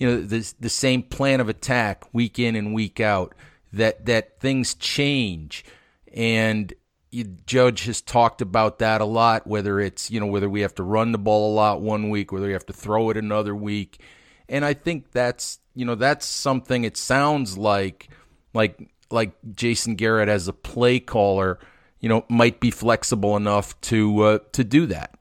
you 0.00 0.08
know 0.08 0.20
the 0.22 0.52
the 0.58 0.70
same 0.70 1.02
plan 1.02 1.40
of 1.40 1.48
attack 1.48 2.12
week 2.12 2.38
in 2.38 2.56
and 2.56 2.74
week 2.74 2.98
out. 3.00 3.34
That 3.72 4.06
that 4.06 4.40
things 4.40 4.74
change, 4.74 5.64
and 6.12 6.72
you, 7.10 7.24
Judge 7.46 7.84
has 7.84 8.00
talked 8.00 8.40
about 8.40 8.78
that 8.78 9.00
a 9.00 9.04
lot. 9.04 9.46
Whether 9.46 9.78
it's 9.78 10.10
you 10.10 10.18
know 10.18 10.26
whether 10.26 10.48
we 10.48 10.62
have 10.62 10.74
to 10.76 10.82
run 10.82 11.12
the 11.12 11.18
ball 11.18 11.52
a 11.52 11.54
lot 11.54 11.82
one 11.82 12.08
week, 12.08 12.32
whether 12.32 12.46
we 12.46 12.54
have 12.54 12.66
to 12.66 12.72
throw 12.72 13.10
it 13.10 13.16
another 13.18 13.54
week, 13.54 14.00
and 14.48 14.64
I 14.64 14.72
think 14.72 15.12
that's 15.12 15.60
you 15.74 15.84
know 15.84 15.94
that's 15.94 16.24
something. 16.24 16.84
It 16.84 16.96
sounds 16.96 17.58
like 17.58 18.08
like 18.54 18.90
like 19.10 19.32
Jason 19.54 19.96
Garrett 19.96 20.30
as 20.30 20.48
a 20.48 20.52
play 20.54 20.98
caller 20.98 21.58
you 22.00 22.08
know, 22.08 22.24
might 22.28 22.60
be 22.60 22.70
flexible 22.70 23.36
enough 23.36 23.80
to 23.82 24.20
uh, 24.22 24.38
to 24.52 24.64
do 24.64 24.86
that. 24.86 25.14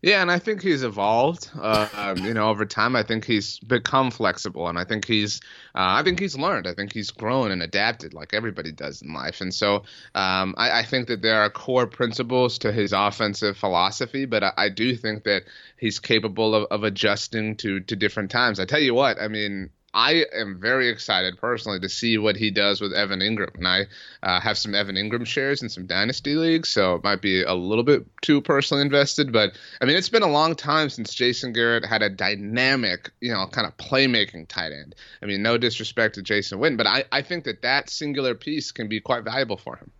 Yeah, 0.00 0.22
and 0.22 0.30
I 0.30 0.38
think 0.38 0.62
he's 0.62 0.84
evolved. 0.84 1.50
Uh, 1.58 1.88
um, 1.94 2.18
you 2.18 2.32
know, 2.32 2.48
over 2.50 2.64
time, 2.64 2.94
I 2.94 3.02
think 3.02 3.24
he's 3.24 3.58
become 3.58 4.12
flexible, 4.12 4.68
and 4.68 4.78
I 4.78 4.84
think 4.84 5.04
he's, 5.04 5.40
uh, 5.74 5.98
I 5.98 6.04
think 6.04 6.20
he's 6.20 6.38
learned. 6.38 6.68
I 6.68 6.74
think 6.74 6.92
he's 6.92 7.10
grown 7.10 7.50
and 7.50 7.64
adapted, 7.64 8.14
like 8.14 8.32
everybody 8.32 8.70
does 8.70 9.02
in 9.02 9.12
life. 9.12 9.40
And 9.40 9.52
so, 9.52 9.82
um, 10.14 10.54
I, 10.56 10.80
I, 10.80 10.82
think 10.84 11.08
that 11.08 11.22
there 11.22 11.40
are 11.40 11.50
core 11.50 11.88
principles 11.88 12.58
to 12.58 12.70
his 12.70 12.92
offensive 12.92 13.56
philosophy, 13.56 14.24
but 14.24 14.44
I, 14.44 14.52
I 14.56 14.68
do 14.68 14.94
think 14.94 15.24
that 15.24 15.42
he's 15.76 15.98
capable 15.98 16.54
of, 16.54 16.68
of 16.70 16.84
adjusting 16.84 17.56
to 17.56 17.80
to 17.80 17.96
different 17.96 18.30
times. 18.30 18.60
I 18.60 18.66
tell 18.66 18.80
you 18.80 18.94
what, 18.94 19.20
I 19.20 19.26
mean, 19.26 19.70
I 19.98 20.26
am 20.32 20.60
very 20.60 20.88
excited 20.88 21.38
personally 21.38 21.80
to 21.80 21.88
see 21.88 22.18
what 22.18 22.36
he 22.36 22.52
does 22.52 22.80
with 22.80 22.92
Evan 22.92 23.18
Engram. 23.18 23.52
And 23.56 23.66
I 23.66 23.86
uh, 24.22 24.40
have 24.40 24.56
some 24.56 24.72
Evan 24.72 24.94
Engram 24.94 25.26
shares 25.26 25.60
in 25.60 25.68
some 25.68 25.86
dynasty 25.86 26.36
leagues, 26.36 26.68
so 26.68 26.94
it 26.94 27.02
might 27.02 27.20
be 27.20 27.42
a 27.42 27.54
little 27.54 27.82
bit 27.82 28.06
too 28.22 28.40
personally 28.40 28.84
invested. 28.84 29.32
But 29.32 29.58
I 29.80 29.86
mean, 29.86 29.96
it's 29.96 30.08
been 30.08 30.22
a 30.22 30.30
long 30.30 30.54
time 30.54 30.88
since 30.88 31.12
Jason 31.12 31.52
Garrett 31.52 31.84
had 31.84 32.02
a 32.02 32.08
dynamic, 32.08 33.10
you 33.20 33.32
know, 33.32 33.44
kind 33.48 33.66
of 33.66 33.76
playmaking 33.76 34.46
tight 34.46 34.70
end. 34.70 34.94
I 35.20 35.26
mean, 35.26 35.42
no 35.42 35.58
disrespect 35.58 36.14
to 36.14 36.22
Jason 36.22 36.60
Witten, 36.60 36.76
but 36.76 36.86
I, 36.86 37.02
I 37.10 37.20
think 37.20 37.42
that 37.42 37.62
that 37.62 37.90
singular 37.90 38.36
piece 38.36 38.70
can 38.70 38.86
be 38.86 39.00
quite 39.00 39.24
valuable 39.24 39.56
for 39.56 39.74
him. 39.74 39.90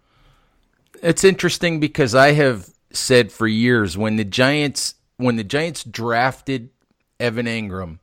It's 1.03 1.25
interesting 1.25 1.81
because 1.81 2.15
I 2.15 2.33
have 2.33 2.71
said 2.93 3.33
for 3.33 3.49
years 3.49 3.99
when 3.99 4.15
the 4.15 4.25
Giants 4.25 4.95
when 5.17 5.35
the 5.35 5.45
Giants 5.45 5.83
drafted 5.83 6.71
Evan 7.19 7.47
Engram 7.47 7.99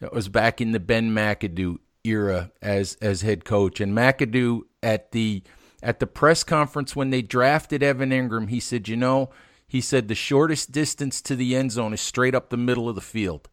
it 0.00 0.12
was 0.12 0.28
back 0.28 0.60
in 0.60 0.72
the 0.72 0.80
Ben 0.80 1.10
McAdoo 1.10 1.78
era 2.04 2.50
as 2.62 2.96
as 3.00 3.22
head 3.22 3.44
coach, 3.44 3.80
and 3.80 3.96
McAdoo 3.96 4.62
at 4.82 5.12
the 5.12 5.42
at 5.82 6.00
the 6.00 6.06
press 6.06 6.44
conference 6.44 6.96
when 6.96 7.10
they 7.10 7.22
drafted 7.22 7.82
Evan 7.82 8.10
Engram, 8.10 8.48
he 8.48 8.60
said, 8.60 8.88
"You 8.88 8.96
know," 8.96 9.30
he 9.66 9.80
said, 9.80 10.08
"the 10.08 10.14
shortest 10.14 10.72
distance 10.72 11.20
to 11.22 11.36
the 11.36 11.56
end 11.56 11.72
zone 11.72 11.92
is 11.92 12.00
straight 12.00 12.34
up 12.34 12.50
the 12.50 12.56
middle 12.56 12.88
of 12.88 12.94
the 12.94 13.00
field." 13.00 13.48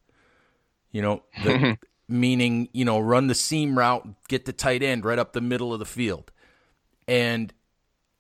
You 0.91 1.01
know, 1.01 1.23
the, 1.43 1.49
mm-hmm. 1.49 2.19
meaning 2.19 2.69
you 2.73 2.85
know, 2.85 2.99
run 2.99 3.27
the 3.27 3.35
seam 3.35 3.77
route, 3.77 4.07
get 4.27 4.45
the 4.45 4.53
tight 4.53 4.83
end 4.83 5.05
right 5.05 5.19
up 5.19 5.33
the 5.33 5.41
middle 5.41 5.73
of 5.73 5.79
the 5.79 5.85
field, 5.85 6.31
and 7.07 7.53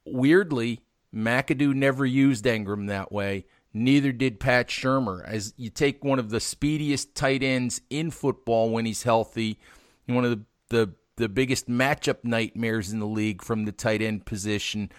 weirdly, 0.05 0.81
McAdoo 1.13 1.73
never 1.73 2.05
used 2.05 2.45
Engram 2.45 2.87
that 2.87 3.11
way. 3.11 3.45
Neither 3.73 4.11
did 4.11 4.39
Pat 4.39 4.67
Shurmur. 4.67 5.27
As 5.27 5.53
you 5.57 5.69
take 5.69 6.03
one 6.03 6.19
of 6.19 6.29
the 6.29 6.39
speediest 6.39 7.15
tight 7.15 7.41
ends 7.41 7.81
in 7.89 8.11
football 8.11 8.69
when 8.69 8.85
he's 8.85 9.03
healthy, 9.03 9.59
one 10.05 10.25
of 10.25 10.31
the, 10.31 10.45
the, 10.69 10.93
the 11.15 11.29
biggest 11.29 11.67
matchup 11.67 12.23
nightmares 12.23 12.91
in 12.91 12.99
the 12.99 13.07
league 13.07 13.43
from 13.43 13.65
the 13.65 13.71
tight 13.71 14.01
end 14.01 14.25
position, 14.25 14.91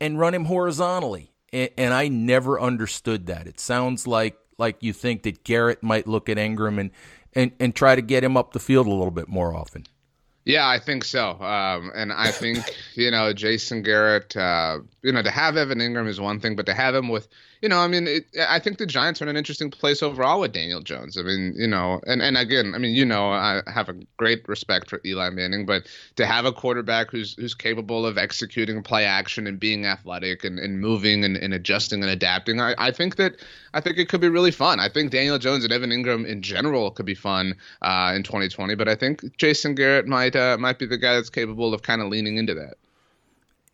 and 0.00 0.18
run 0.18 0.34
him 0.34 0.44
horizontally. 0.44 1.32
And, 1.52 1.70
and 1.76 1.94
I 1.94 2.08
never 2.08 2.60
understood 2.60 3.26
that. 3.26 3.46
It 3.46 3.58
sounds 3.58 4.06
like 4.06 4.38
like 4.58 4.76
you 4.82 4.92
think 4.92 5.22
that 5.24 5.44
Garrett 5.44 5.82
might 5.82 6.06
look 6.06 6.28
at 6.28 6.36
Engram 6.36 6.78
and, 6.78 6.90
and, 7.34 7.52
and 7.58 7.74
try 7.74 7.96
to 7.96 8.02
get 8.02 8.22
him 8.22 8.36
up 8.36 8.52
the 8.52 8.60
field 8.60 8.86
a 8.86 8.90
little 8.90 9.10
bit 9.10 9.28
more 9.28 9.54
often. 9.54 9.86
Yeah, 10.44 10.68
I 10.68 10.78
think 10.78 11.04
so. 11.04 11.30
Um, 11.40 11.90
and 11.94 12.12
I 12.12 12.30
think, 12.30 12.58
you 12.94 13.10
know, 13.10 13.32
Jason 13.32 13.82
Garrett, 13.82 14.36
uh, 14.36 14.80
you 15.02 15.12
know, 15.12 15.22
to 15.22 15.30
have 15.30 15.56
Evan 15.56 15.78
Engram 15.78 16.06
is 16.06 16.20
one 16.20 16.38
thing, 16.38 16.54
but 16.54 16.66
to 16.66 16.74
have 16.74 16.94
him 16.94 17.08
with 17.08 17.28
you 17.64 17.70
know, 17.70 17.78
I 17.78 17.88
mean, 17.88 18.06
it, 18.06 18.26
I 18.46 18.58
think 18.58 18.76
the 18.76 18.84
Giants 18.84 19.22
are 19.22 19.24
in 19.24 19.30
an 19.30 19.38
interesting 19.38 19.70
place 19.70 20.02
overall 20.02 20.40
with 20.40 20.52
Daniel 20.52 20.82
Jones. 20.82 21.16
I 21.16 21.22
mean, 21.22 21.54
you 21.56 21.66
know, 21.66 21.98
and, 22.06 22.20
and 22.20 22.36
again, 22.36 22.74
I 22.74 22.78
mean, 22.78 22.94
you 22.94 23.06
know, 23.06 23.30
I 23.30 23.62
have 23.72 23.88
a 23.88 23.94
great 24.18 24.46
respect 24.46 24.90
for 24.90 25.00
Eli 25.06 25.30
Manning, 25.30 25.64
but 25.64 25.86
to 26.16 26.26
have 26.26 26.44
a 26.44 26.52
quarterback 26.52 27.10
who's 27.10 27.32
who's 27.36 27.54
capable 27.54 28.04
of 28.04 28.18
executing 28.18 28.82
play 28.82 29.06
action 29.06 29.46
and 29.46 29.58
being 29.58 29.86
athletic 29.86 30.44
and, 30.44 30.58
and 30.58 30.78
moving 30.78 31.24
and, 31.24 31.38
and 31.38 31.54
adjusting 31.54 32.02
and 32.02 32.12
adapting, 32.12 32.60
I, 32.60 32.74
I 32.76 32.90
think 32.90 33.16
that 33.16 33.36
I 33.72 33.80
think 33.80 33.96
it 33.96 34.10
could 34.10 34.20
be 34.20 34.28
really 34.28 34.50
fun. 34.50 34.78
I 34.78 34.90
think 34.90 35.10
Daniel 35.10 35.38
Jones 35.38 35.64
and 35.64 35.72
Evan 35.72 35.88
Engram 35.88 36.26
in 36.26 36.42
general 36.42 36.90
could 36.90 37.06
be 37.06 37.14
fun 37.14 37.54
uh, 37.80 38.12
in 38.14 38.24
2020, 38.24 38.74
but 38.74 38.88
I 38.88 38.94
think 38.94 39.38
Jason 39.38 39.74
Garrett 39.74 40.06
might 40.06 40.36
uh, 40.36 40.58
might 40.60 40.78
be 40.78 40.84
the 40.84 40.98
guy 40.98 41.14
that's 41.14 41.30
capable 41.30 41.72
of 41.72 41.80
kind 41.80 42.02
of 42.02 42.08
leaning 42.08 42.36
into 42.36 42.52
that. 42.56 42.74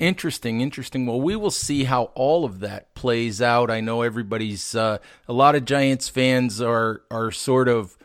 Interesting, 0.01 0.63
interesting. 0.63 1.05
Well, 1.05 1.21
we 1.21 1.37
will 1.37 1.51
see 1.51 1.85
how 1.85 2.05
all 2.15 2.47
of 2.47 2.61
that 2.61 2.95
plays 2.95 3.43
out. 3.43 3.71
I 3.71 3.81
know 3.81 4.01
everybody's 4.01 4.75
uh, 4.75 4.97
a 5.29 5.33
lot 5.35 5.55
of 5.55 5.67
Giants 5.67 6.09
fans 6.09 6.59
are 6.59 7.03
are 7.11 7.31
sort 7.31 7.69
of 7.69 7.99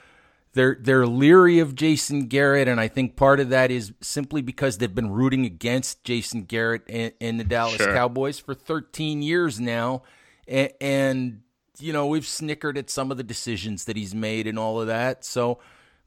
they're 0.52 0.78
they're 0.78 1.08
leery 1.08 1.60
of 1.60 1.74
Jason 1.74 2.28
Garrett, 2.28 2.68
and 2.68 2.82
I 2.82 2.90
think 2.90 3.16
part 3.16 3.40
of 3.40 3.48
that 3.48 3.72
is 3.72 3.94
simply 4.02 4.42
because 4.42 4.78
they've 4.78 4.94
been 4.94 5.10
rooting 5.10 5.46
against 5.46 6.04
Jason 6.04 6.44
Garrett 6.44 6.84
and, 6.90 7.14
and 7.22 7.40
the 7.40 7.46
Dallas 7.46 7.78
sure. 7.78 7.94
Cowboys 7.94 8.40
for 8.40 8.54
13 8.54 9.22
years 9.22 9.62
now, 9.62 10.04
and, 10.50 10.74
and 10.82 11.42
you 11.80 11.94
know 11.94 12.08
we've 12.08 12.28
snickered 12.28 12.78
at 12.78 12.90
some 12.90 13.10
of 13.10 13.16
the 13.16 13.24
decisions 13.24 13.86
that 13.86 13.96
he's 13.96 14.14
made 14.14 14.48
and 14.48 14.60
all 14.60 14.82
of 14.82 14.88
that. 14.88 15.24
So, 15.24 15.60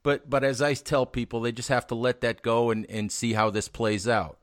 but 0.03 0.29
but 0.29 0.45
as 0.45 0.61
I 0.61 0.75
tell 0.75 1.07
people, 1.07 1.41
they 1.41 1.53
just 1.53 1.71
have 1.71 1.87
to 1.87 1.95
let 1.95 2.21
that 2.21 2.43
go 2.43 2.69
and 2.69 2.85
and 2.91 3.11
see 3.11 3.33
how 3.33 3.49
this 3.49 3.69
plays 3.69 4.07
out. 4.07 4.39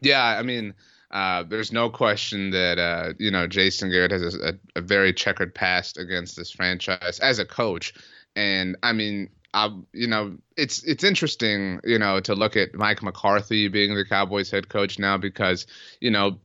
Yeah, 0.00 0.22
I 0.22 0.42
mean. 0.42 0.74
Uh, 1.08 1.44
there's 1.44 1.72
no 1.72 1.88
question 1.88 2.50
that 2.50 2.80
uh, 2.80 3.12
you 3.20 3.30
know 3.30 3.46
Jason 3.46 3.90
Garrett 3.90 4.10
has 4.10 4.34
a, 4.34 4.58
a, 4.74 4.80
very 4.80 5.12
checkered 5.12 5.54
past 5.54 5.98
against 5.98 6.36
this 6.36 6.50
franchise 6.50 7.20
as 7.20 7.38
a 7.38 7.44
coach. 7.44 7.94
And 8.34 8.76
I 8.82 8.92
mean, 8.92 9.30
I, 9.56 9.74
you 9.94 10.06
know, 10.06 10.36
it's 10.56 10.82
it's 10.82 11.02
interesting, 11.02 11.80
you 11.82 11.98
know, 11.98 12.20
to 12.20 12.34
look 12.34 12.56
at 12.56 12.74
Mike 12.74 13.02
McCarthy 13.02 13.68
being 13.68 13.94
the 13.94 14.04
Cowboys 14.04 14.50
head 14.50 14.68
coach 14.68 14.98
now 14.98 15.16
because, 15.16 15.66
you 15.98 16.10
know, 16.10 16.38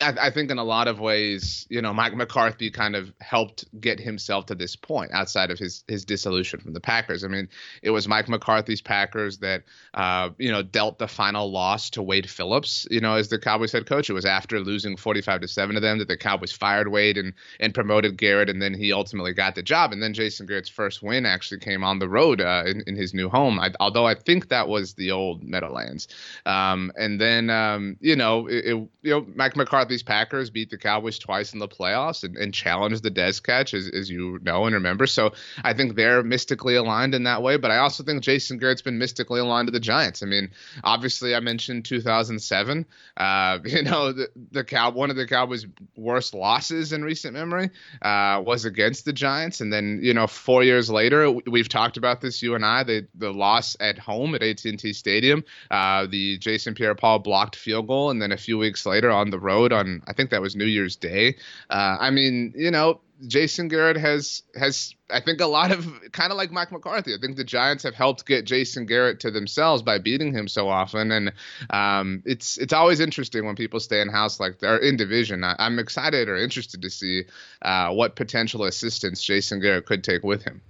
I, 0.00 0.14
I, 0.22 0.30
think 0.30 0.50
in 0.50 0.56
a 0.56 0.64
lot 0.64 0.88
of 0.88 0.98
ways, 0.98 1.66
you 1.68 1.82
know, 1.82 1.92
Mike 1.92 2.14
McCarthy 2.14 2.70
kind 2.70 2.96
of 2.96 3.12
helped 3.20 3.66
get 3.78 4.00
himself 4.00 4.46
to 4.46 4.54
this 4.54 4.74
point 4.76 5.10
outside 5.12 5.50
of 5.50 5.58
his 5.58 5.84
his 5.86 6.06
dissolution 6.06 6.58
from 6.58 6.72
the 6.72 6.80
Packers. 6.80 7.22
I 7.22 7.28
mean, 7.28 7.50
it 7.82 7.90
was 7.90 8.08
Mike 8.08 8.30
McCarthy's 8.30 8.80
Packers 8.80 9.38
that, 9.38 9.64
uh, 9.92 10.30
you 10.38 10.50
know, 10.50 10.62
dealt 10.62 10.98
the 10.98 11.06
final 11.06 11.52
loss 11.52 11.90
to 11.90 12.02
Wade 12.02 12.30
Phillips, 12.30 12.86
you 12.90 13.00
know, 13.00 13.16
as 13.16 13.28
the 13.28 13.38
Cowboys 13.38 13.70
head 13.70 13.84
coach. 13.84 14.08
It 14.08 14.14
was 14.14 14.24
after 14.24 14.58
losing 14.58 14.96
45 14.96 15.42
to 15.42 15.48
seven 15.48 15.74
to 15.74 15.80
them 15.80 15.98
that 15.98 16.08
the 16.08 16.16
Cowboys 16.16 16.52
fired 16.52 16.88
Wade 16.88 17.18
and 17.18 17.34
and 17.60 17.74
promoted 17.74 18.16
Garrett, 18.16 18.48
and 18.48 18.62
then 18.62 18.72
he 18.72 18.90
ultimately 18.90 19.34
got 19.34 19.54
the 19.54 19.62
job. 19.62 19.92
And 19.92 20.02
then 20.02 20.14
Jason 20.14 20.46
Garrett's 20.46 20.70
first 20.70 21.02
win 21.02 21.26
actually 21.26 21.60
came 21.60 21.84
on 21.84 21.98
the 21.98 22.08
road 22.08 22.40
uh, 22.40 22.62
in, 22.66 22.82
in 22.86 22.96
his 22.96 23.12
new 23.12 23.28
home, 23.28 23.60
I, 23.60 23.72
although 23.80 24.06
I 24.06 24.14
think 24.14 24.48
that 24.48 24.66
was 24.66 24.94
the 24.94 25.10
old 25.10 25.44
Meadowlands. 25.44 26.08
Um, 26.46 26.90
and 26.96 27.20
then, 27.20 27.50
um, 27.50 27.98
you 28.00 28.16
know, 28.16 28.46
it, 28.46 28.64
it, 28.64 28.88
you 29.02 29.10
know, 29.10 29.26
Mike 29.34 29.57
McCarthy's 29.58 30.02
Packers 30.02 30.50
beat 30.50 30.70
the 30.70 30.78
Cowboys 30.78 31.18
twice 31.18 31.52
in 31.52 31.58
the 31.58 31.68
playoffs 31.68 32.24
and, 32.24 32.36
and 32.36 32.54
challenged 32.54 33.02
the 33.02 33.10
Dez 33.10 33.42
catch, 33.42 33.74
as, 33.74 33.88
as 33.88 34.10
you 34.10 34.38
know 34.42 34.64
and 34.64 34.74
remember. 34.74 35.06
So 35.06 35.32
I 35.62 35.74
think 35.74 35.94
they're 35.94 36.22
mystically 36.22 36.76
aligned 36.76 37.14
in 37.14 37.24
that 37.24 37.42
way. 37.42 37.56
But 37.56 37.70
I 37.70 37.78
also 37.78 38.02
think 38.02 38.22
Jason 38.22 38.58
Garrett's 38.58 38.82
been 38.82 38.98
mystically 38.98 39.40
aligned 39.40 39.68
to 39.68 39.72
the 39.72 39.80
Giants. 39.80 40.22
I 40.22 40.26
mean, 40.26 40.50
obviously, 40.82 41.34
I 41.34 41.40
mentioned 41.40 41.84
2007. 41.84 42.86
Uh, 43.16 43.58
you 43.64 43.82
know, 43.82 44.12
the, 44.12 44.28
the 44.50 44.64
Cow 44.64 44.90
one 44.90 45.10
of 45.10 45.16
the 45.16 45.26
Cowboys' 45.26 45.66
worst 45.96 46.34
losses 46.34 46.92
in 46.92 47.02
recent 47.02 47.34
memory 47.34 47.70
uh, 48.02 48.42
was 48.44 48.64
against 48.64 49.04
the 49.04 49.12
Giants. 49.12 49.60
And 49.60 49.72
then, 49.72 50.00
you 50.02 50.14
know, 50.14 50.26
four 50.26 50.62
years 50.62 50.90
later, 50.90 51.30
we've 51.30 51.68
talked 51.68 51.96
about 51.96 52.20
this, 52.20 52.42
you 52.42 52.54
and 52.54 52.64
I, 52.64 52.84
the, 52.84 53.06
the 53.14 53.32
loss 53.32 53.76
at 53.80 53.98
home 53.98 54.34
at 54.34 54.42
AT&T 54.42 54.92
Stadium, 54.92 55.44
uh, 55.70 56.06
the 56.06 56.38
Jason 56.38 56.74
Pierre-Paul 56.74 57.20
blocked 57.20 57.56
field 57.56 57.86
goal, 57.86 58.10
and 58.10 58.20
then 58.20 58.32
a 58.32 58.36
few 58.36 58.58
weeks 58.58 58.86
later 58.86 59.10
on 59.10 59.30
the 59.30 59.38
road 59.48 59.72
on 59.72 60.02
I 60.06 60.12
think 60.12 60.30
that 60.30 60.42
was 60.42 60.54
New 60.54 60.70
Year's 60.76 60.96
Day. 60.96 61.36
Uh, 61.70 61.96
I 61.98 62.10
mean, 62.10 62.52
you 62.56 62.70
know, 62.70 63.00
Jason 63.26 63.68
Garrett 63.68 63.96
has 63.96 64.42
has 64.54 64.94
I 65.10 65.20
think 65.20 65.40
a 65.40 65.46
lot 65.46 65.72
of 65.72 65.86
kind 66.12 66.30
of 66.30 66.36
like 66.36 66.52
Mike 66.52 66.70
McCarthy. 66.70 67.14
I 67.14 67.18
think 67.20 67.36
the 67.36 67.44
Giants 67.44 67.82
have 67.82 67.94
helped 67.94 68.26
get 68.26 68.44
Jason 68.44 68.86
Garrett 68.86 69.20
to 69.20 69.30
themselves 69.30 69.82
by 69.82 69.98
beating 69.98 70.32
him 70.32 70.46
so 70.46 70.68
often, 70.68 71.10
and 71.10 71.32
um, 71.70 72.22
it's 72.24 72.58
it's 72.58 72.72
always 72.72 73.00
interesting 73.00 73.44
when 73.44 73.56
people 73.56 73.80
stay 73.80 74.00
in 74.00 74.08
house 74.08 74.38
like 74.38 74.58
they're 74.60 74.78
in 74.78 74.96
division. 74.96 75.42
I, 75.42 75.56
am 75.58 75.78
excited 75.78 76.28
or 76.28 76.36
interested 76.36 76.82
to 76.82 76.90
see 76.90 77.24
uh, 77.62 77.90
what 77.90 78.14
potential 78.16 78.64
assistants 78.64 79.22
Jason 79.22 79.60
Garrett 79.60 79.86
could 79.86 80.04
take 80.04 80.22
with 80.22 80.44
him. 80.44 80.60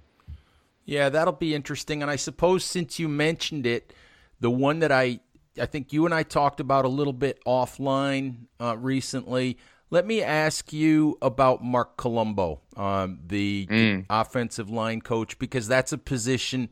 Yeah, 0.85 1.09
that'll 1.09 1.33
be 1.33 1.53
interesting. 1.53 2.01
And 2.01 2.09
I 2.09 2.15
suppose 2.15 2.63
since 2.63 2.97
you 2.97 3.07
mentioned 3.07 3.67
it, 3.67 3.93
the 4.39 4.49
one 4.49 4.79
that 4.79 4.91
I 4.91 5.19
I 5.59 5.65
think 5.65 5.93
you 5.93 6.05
and 6.05 6.13
I 6.13 6.23
talked 6.23 6.59
about 6.59 6.85
a 6.85 6.89
little 6.89 7.13
bit 7.13 7.39
offline 7.45 8.47
uh, 8.59 8.77
recently. 8.77 9.57
Let 9.91 10.05
me 10.05 10.21
ask 10.21 10.71
you 10.71 11.17
about 11.21 11.63
Marc 11.63 11.97
Colombo, 11.97 12.61
um, 12.77 13.19
the 13.25 13.67
mm. 13.69 14.05
offensive 14.09 14.69
line 14.69 15.01
coach, 15.01 15.39
because 15.39 15.67
that's 15.67 15.91
a 15.91 15.97
position 15.97 16.69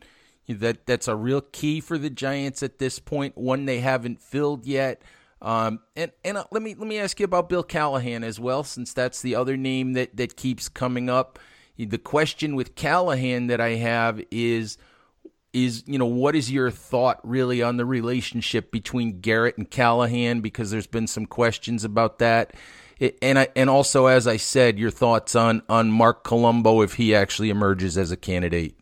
that 0.47 0.85
that's 0.85 1.07
a 1.07 1.15
real 1.15 1.41
key 1.41 1.81
for 1.81 1.97
the 1.97 2.09
Giants 2.09 2.61
at 2.63 2.79
this 2.79 2.99
point. 2.99 3.37
One 3.37 3.65
they 3.65 3.79
haven't 3.79 4.21
filled 4.21 4.65
yet. 4.65 5.01
Um, 5.41 5.81
and 5.95 6.11
and 6.23 6.37
uh, 6.37 6.45
let 6.51 6.63
me 6.63 6.75
let 6.75 6.87
me 6.87 6.97
ask 6.99 7.19
you 7.19 7.25
about 7.25 7.49
Bill 7.49 7.63
Callahan 7.63 8.23
as 8.23 8.39
well, 8.39 8.63
since 8.63 8.93
that's 8.93 9.21
the 9.21 9.35
other 9.35 9.57
name 9.57 9.93
that 9.93 10.15
that 10.17 10.35
keeps 10.35 10.69
coming 10.69 11.09
up. 11.09 11.39
The 11.77 11.99
question 11.99 12.55
with 12.55 12.73
Callahan 12.75 13.47
that 13.47 13.61
I 13.61 13.75
have 13.75 14.21
is 14.31 14.77
is 15.53 15.83
you 15.87 15.97
know 15.97 16.05
what 16.05 16.35
is 16.35 16.51
your 16.51 16.71
thought 16.71 17.19
really 17.23 17.61
on 17.61 17.77
the 17.77 17.85
relationship 17.85 18.71
between 18.71 19.21
Garrett 19.21 19.57
and 19.57 19.69
Callahan? 19.69 20.41
Because 20.41 20.71
there's 20.71 20.87
been 20.87 21.07
some 21.07 21.25
questions 21.25 21.83
about 21.83 22.19
that. 22.19 22.53
And 23.21 23.37
I, 23.37 23.47
and 23.55 23.69
also 23.69 24.07
as 24.07 24.27
I 24.27 24.37
said 24.37 24.79
your 24.79 24.91
thoughts 24.91 25.35
on 25.35 25.61
on 25.69 25.91
Marc 25.91 26.23
Colombo 26.23 26.81
if 26.81 26.93
he 26.93 27.13
actually 27.13 27.49
emerges 27.49 27.97
as 27.97 28.11
a 28.11 28.17
candidate 28.17 28.75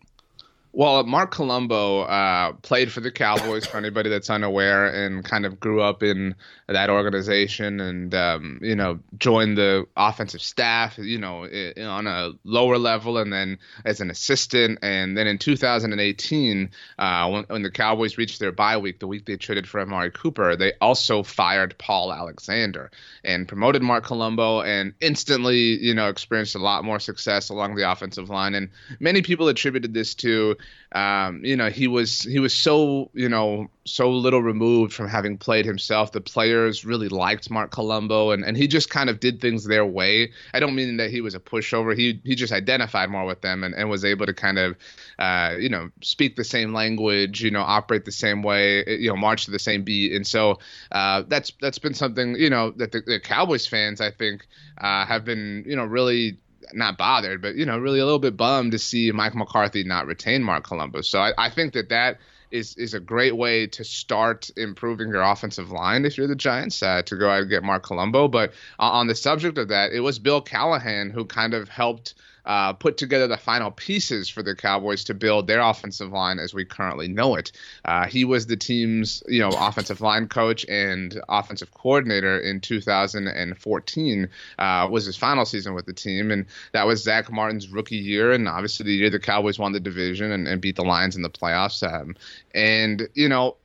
well, 0.76 1.02
Marc 1.06 1.32
Colombo 1.32 2.02
uh, 2.02 2.52
played 2.62 2.92
for 2.92 3.00
the 3.00 3.10
Cowboys. 3.10 3.66
For 3.66 3.78
anybody 3.78 4.10
that's 4.10 4.30
unaware, 4.30 4.86
and 4.88 5.24
kind 5.24 5.46
of 5.46 5.58
grew 5.58 5.82
up 5.82 6.04
in 6.04 6.36
that 6.68 6.90
organization, 6.90 7.80
and 7.80 8.14
um, 8.14 8.60
you 8.62 8.76
know, 8.76 9.00
joined 9.18 9.58
the 9.58 9.86
offensive 9.96 10.42
staff. 10.42 10.98
You 10.98 11.18
know, 11.18 11.46
on 11.82 12.08
a 12.08 12.32
lower 12.44 12.78
level, 12.78 13.18
and 13.18 13.32
then 13.32 13.58
as 13.86 14.02
an 14.02 14.12
assistant, 14.12 14.80
and 14.82 15.18
then 15.18 15.28
in 15.28 15.38
2018, 15.38 16.70
uh, 17.00 17.30
when, 17.30 17.44
when, 17.46 17.62
the 17.62 17.72
Cowboys 17.72 18.18
reached 18.18 18.40
their 18.40 18.52
bye 18.52 18.78
week, 18.78 19.00
the 19.00 19.08
week 19.08 19.26
they 19.26 19.38
traded 19.38 19.70
for 19.70 19.80
Amari 19.80 20.12
Cooper, 20.12 20.58
they 20.58 20.74
also 20.82 21.24
fired 21.24 21.78
Paul 21.78 22.12
Alexander 22.12 22.92
and 23.24 23.48
promoted 23.48 23.82
Marc 23.82 24.04
Colombo, 24.04 24.62
and 24.62 24.94
instantly, 25.00 25.82
you 25.82 25.94
know, 25.94 26.10
experienced 26.10 26.56
a 26.56 26.60
lot 26.60 26.84
more 26.84 27.00
success 27.00 27.48
along 27.48 27.76
the 27.76 27.90
offensive 27.90 28.30
line. 28.30 28.54
And 28.56 28.70
many 29.00 29.22
people 29.22 29.48
attributed 29.48 29.94
this 29.94 30.14
to 30.16 30.58
um, 30.96 31.44
you 31.44 31.58
know, 31.58 31.70
he 31.70 31.88
was 31.90 32.22
he 32.22 32.40
was 32.40 32.54
so 32.54 33.10
you 33.14 33.28
know 33.28 33.70
so 33.84 34.10
little 34.12 34.42
removed 34.42 34.94
from 34.94 35.10
having 35.10 35.38
played 35.38 35.66
himself. 35.66 36.14
The 36.14 36.22
players 36.22 36.86
really 36.86 37.10
liked 37.10 37.50
Marc 37.50 37.72
Colombo, 37.72 38.32
and, 38.32 38.46
and 38.46 38.56
he 38.56 38.66
just 38.68 38.90
kind 38.90 39.10
of 39.10 39.20
did 39.20 39.42
things 39.42 39.66
their 39.66 39.86
way. 39.86 40.32
I 40.54 40.62
don't 40.62 40.74
mean 40.74 40.96
that 40.98 41.12
he 41.12 41.20
was 41.20 41.36
a 41.36 41.40
pushover. 41.40 41.98
He 41.98 42.22
he 42.24 42.36
just 42.36 42.54
identified 42.54 43.10
more 43.10 43.26
with 43.26 43.42
them 43.42 43.66
and, 43.66 43.76
and 43.76 43.90
was 43.90 44.06
able 44.06 44.26
to 44.26 44.34
kind 44.34 44.58
of 44.58 44.78
uh, 45.20 45.56
you 45.60 45.68
know 45.68 45.90
speak 46.02 46.38
the 46.38 46.46
same 46.46 46.74
language, 46.74 47.44
you 47.44 47.52
know, 47.52 47.62
operate 47.62 48.06
the 48.06 48.14
same 48.14 48.42
way, 48.42 48.86
you 48.88 49.10
know, 49.10 49.18
march 49.18 49.46
to 49.46 49.52
the 49.52 49.60
same 49.60 49.84
beat. 49.84 50.14
And 50.14 50.26
so 50.26 50.60
uh, 50.94 51.24
that's 51.28 51.52
that's 51.60 51.80
been 51.80 51.94
something 51.94 52.36
you 52.36 52.50
know 52.50 52.72
that 52.72 52.94
the, 52.94 53.02
the 53.02 53.20
Cowboys 53.20 53.68
fans 53.68 54.00
I 54.00 54.12
think 54.12 54.48
uh, 54.78 55.06
have 55.06 55.26
been 55.26 55.66
you 55.68 55.76
know 55.76 55.84
really 55.84 56.38
not 56.74 56.98
bothered, 56.98 57.42
but 57.42 57.56
you 57.56 57.66
know, 57.66 57.78
really 57.78 58.00
a 58.00 58.06
little 58.06 58.20
bit 58.20 58.38
bummed 58.38 58.72
to 58.72 58.80
see 58.80 59.12
Mike 59.12 59.36
McCarthy 59.36 59.84
not 59.84 60.08
retain 60.08 60.44
Marc 60.44 60.66
Colombo. 60.66 61.02
So 61.02 61.20
I, 61.20 61.34
I 61.38 61.50
think 61.50 61.74
that 61.74 61.90
that 61.90 62.20
is 62.52 62.76
is 62.78 62.94
a 62.94 63.00
great 63.00 63.36
way 63.36 63.68
to 63.68 63.84
start 63.84 64.50
improving 64.56 65.10
your 65.10 65.22
offensive 65.22 65.72
line 65.72 66.06
if 66.06 66.18
you're 66.18 66.28
the 66.28 66.36
Giants 66.36 66.82
uh, 66.82 67.02
to 67.04 67.16
go 67.16 67.30
out 67.30 67.42
and 67.42 67.50
get 67.50 67.64
Marc 67.64 67.84
Colombo. 67.84 68.28
But 68.28 68.52
uh, 68.80 68.84
on 68.84 69.08
the 69.08 69.16
subject 69.16 69.58
of 69.58 69.70
that, 69.70 69.92
it 69.92 70.00
was 70.00 70.20
Bill 70.20 70.42
Callahan 70.42 71.10
who 71.10 71.26
kind 71.26 71.54
of 71.54 71.70
helped 71.70 72.16
uh, 72.46 72.74
put 72.74 72.98
together 72.98 73.28
the 73.28 73.38
final 73.38 73.72
pieces 73.72 74.30
for 74.30 74.44
the 74.44 74.56
Cowboys 74.56 75.04
to 75.06 75.14
build 75.14 75.48
their 75.48 75.62
offensive 75.62 76.12
line 76.12 76.40
as 76.40 76.54
we 76.54 76.66
currently 76.66 77.08
know 77.08 77.36
it. 77.36 77.52
Uh, 77.84 78.06
he 78.06 78.26
was 78.26 78.48
the 78.48 78.58
team's 78.58 79.24
you 79.28 79.40
know 79.40 79.50
offensive 79.50 80.02
line 80.02 80.28
coach 80.28 80.66
and 80.68 81.20
offensive 81.30 81.74
coordinator 81.74 82.40
in 82.40 82.60
2014. 82.60 84.30
Uh, 84.58 84.88
was 84.92 85.06
his 85.06 85.18
final 85.18 85.46
season 85.46 85.74
with 85.74 85.86
the 85.86 85.94
team, 85.94 86.32
and 86.32 86.46
that 86.72 86.86
was 86.86 87.04
Zack 87.04 87.32
Martin's 87.32 87.70
rookie 87.70 87.96
year, 87.96 88.32
and 88.32 88.48
obviously 88.48 88.86
the 88.86 88.94
year 88.94 89.10
the 89.10 89.20
Cowboys 89.20 89.60
won 89.60 89.72
the 89.72 89.80
division 89.80 90.32
and, 90.32 90.48
and 90.48 90.62
beat 90.62 90.76
the 90.76 90.84
Lions 90.84 91.16
in 91.16 91.22
the 91.22 91.30
playoffs. 91.30 91.82
Um, 91.86 92.16
and 92.54 93.08
you 93.14 93.30
know 93.30 93.58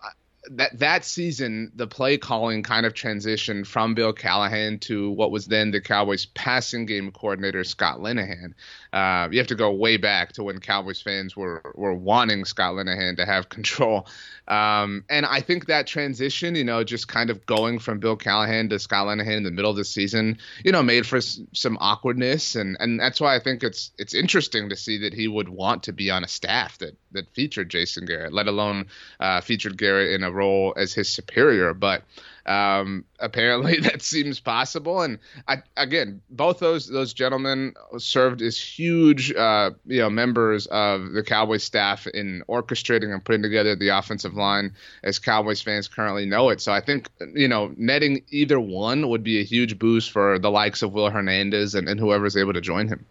that 0.52 0.78
that 0.78 1.04
season, 1.04 1.70
the 1.74 1.86
play 1.86 2.16
calling 2.16 2.62
kind 2.62 2.86
of 2.86 2.94
transitioned 2.94 3.66
from 3.66 3.94
Bill 3.94 4.12
Callahan 4.12 4.78
to 4.80 5.10
what 5.10 5.30
was 5.30 5.46
then 5.46 5.70
the 5.70 5.80
Cowboys 5.80 6.24
passing 6.26 6.86
game 6.86 7.12
coordinator 7.12 7.62
Scott 7.62 7.98
Linehan. 7.98 8.54
Uh, 8.92 9.28
you 9.30 9.38
have 9.38 9.48
to 9.48 9.54
go 9.54 9.70
way 9.72 9.98
back 9.98 10.32
to 10.32 10.42
when 10.42 10.58
Cowboys 10.58 11.02
fans 11.02 11.36
were 11.36 11.60
were 11.74 11.92
wanting 11.92 12.44
Scott 12.46 12.74
Linehan 12.74 13.16
to 13.16 13.26
have 13.26 13.48
control. 13.50 14.06
Um, 14.48 15.04
and 15.08 15.26
I 15.26 15.42
think 15.42 15.66
that 15.66 15.86
transition, 15.86 16.54
you 16.54 16.64
know, 16.64 16.82
just 16.84 17.06
kind 17.06 17.30
of 17.30 17.44
going 17.46 17.78
from 17.78 18.00
Bill 18.00 18.16
Callahan 18.16 18.68
to 18.70 18.78
Scott 18.78 19.06
Linehan 19.06 19.36
in 19.36 19.42
the 19.44 19.50
middle 19.50 19.70
of 19.70 19.76
the 19.76 19.84
season, 19.84 20.38
you 20.64 20.72
know, 20.72 20.82
made 20.82 21.06
for 21.06 21.18
s- 21.18 21.40
some 21.52 21.76
awkwardness, 21.80 22.56
and 22.56 22.76
and 22.80 22.98
that's 22.98 23.20
why 23.20 23.36
I 23.36 23.40
think 23.40 23.62
it's 23.62 23.92
it's 23.98 24.14
interesting 24.14 24.70
to 24.70 24.76
see 24.76 24.98
that 24.98 25.12
he 25.12 25.28
would 25.28 25.48
want 25.50 25.84
to 25.84 25.92
be 25.92 26.10
on 26.10 26.24
a 26.24 26.28
staff 26.28 26.78
that 26.78 26.96
that 27.12 27.28
featured 27.34 27.68
Jason 27.68 28.06
Garrett, 28.06 28.32
let 28.32 28.48
alone 28.48 28.86
uh, 29.20 29.40
featured 29.40 29.76
Garrett 29.76 30.12
in 30.14 30.24
a 30.24 30.29
role 30.32 30.74
as 30.76 30.92
his 30.92 31.08
superior. 31.08 31.74
But 31.74 32.02
um, 32.46 33.04
apparently, 33.18 33.80
that 33.80 34.02
seems 34.02 34.40
possible. 34.40 35.02
And 35.02 35.18
I, 35.46 35.62
again, 35.76 36.20
both 36.30 36.58
those 36.58 36.88
those 36.88 37.12
gentlemen 37.12 37.74
served 37.98 38.42
as 38.42 38.58
huge, 38.58 39.32
uh, 39.32 39.70
you 39.86 40.00
know, 40.00 40.10
members 40.10 40.66
of 40.66 41.12
the 41.12 41.22
Cowboys 41.22 41.62
staff 41.62 42.06
in 42.06 42.42
orchestrating 42.48 43.12
and 43.12 43.24
putting 43.24 43.42
together 43.42 43.76
the 43.76 43.88
offensive 43.88 44.34
line 44.34 44.74
as 45.02 45.18
Cowboys 45.18 45.62
fans 45.62 45.88
currently 45.88 46.26
know 46.26 46.50
it. 46.50 46.60
So 46.60 46.72
I 46.72 46.80
think 46.80 47.08
you 47.34 47.48
know, 47.48 47.72
netting 47.76 48.22
either 48.30 48.58
one 48.58 49.08
would 49.08 49.22
be 49.22 49.40
a 49.40 49.44
huge 49.44 49.78
boost 49.78 50.10
for 50.10 50.38
the 50.38 50.50
likes 50.50 50.82
of 50.82 50.92
Will 50.92 51.10
Hernandez 51.10 51.74
and, 51.74 51.88
and 51.88 52.00
whoever's 52.00 52.36
able 52.36 52.54
to 52.54 52.60
join 52.60 52.88
him. 52.88 53.04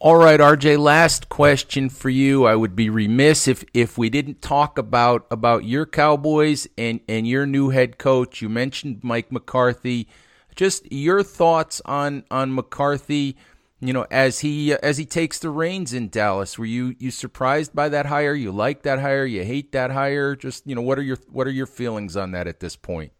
All 0.00 0.14
right, 0.14 0.38
RJ, 0.38 0.78
last 0.78 1.28
question 1.28 1.88
for 1.88 2.08
you. 2.08 2.46
I 2.46 2.54
would 2.54 2.76
be 2.76 2.88
remiss 2.88 3.48
if 3.48 3.64
if 3.74 3.98
we 3.98 4.08
didn't 4.08 4.40
talk 4.40 4.78
about 4.78 5.26
about 5.28 5.64
your 5.64 5.86
Cowboys 5.86 6.68
and 6.78 7.00
and 7.08 7.26
your 7.26 7.46
new 7.46 7.70
head 7.70 7.98
coach. 7.98 8.40
You 8.40 8.48
mentioned 8.48 9.00
Mike 9.02 9.32
McCarthy. 9.32 10.06
Just 10.54 10.86
your 10.92 11.24
thoughts 11.24 11.82
on 11.84 12.22
on 12.30 12.54
McCarthy, 12.54 13.36
you 13.80 13.92
know, 13.92 14.06
as 14.08 14.38
he 14.38 14.72
as 14.72 14.98
he 14.98 15.04
takes 15.04 15.40
the 15.40 15.50
reins 15.50 15.92
in 15.92 16.10
Dallas. 16.10 16.56
Were 16.56 16.64
you 16.64 16.94
you 17.00 17.10
surprised 17.10 17.74
by 17.74 17.88
that 17.88 18.06
hire? 18.06 18.34
You 18.34 18.52
like 18.52 18.82
that 18.82 19.00
hire? 19.00 19.26
You 19.26 19.42
hate 19.42 19.72
that 19.72 19.90
hire? 19.90 20.36
Just, 20.36 20.64
you 20.64 20.76
know, 20.76 20.82
what 20.82 21.00
are 21.00 21.02
your 21.02 21.18
what 21.28 21.48
are 21.48 21.50
your 21.50 21.66
feelings 21.66 22.16
on 22.16 22.30
that 22.32 22.46
at 22.46 22.60
this 22.60 22.76
point? 22.76 23.10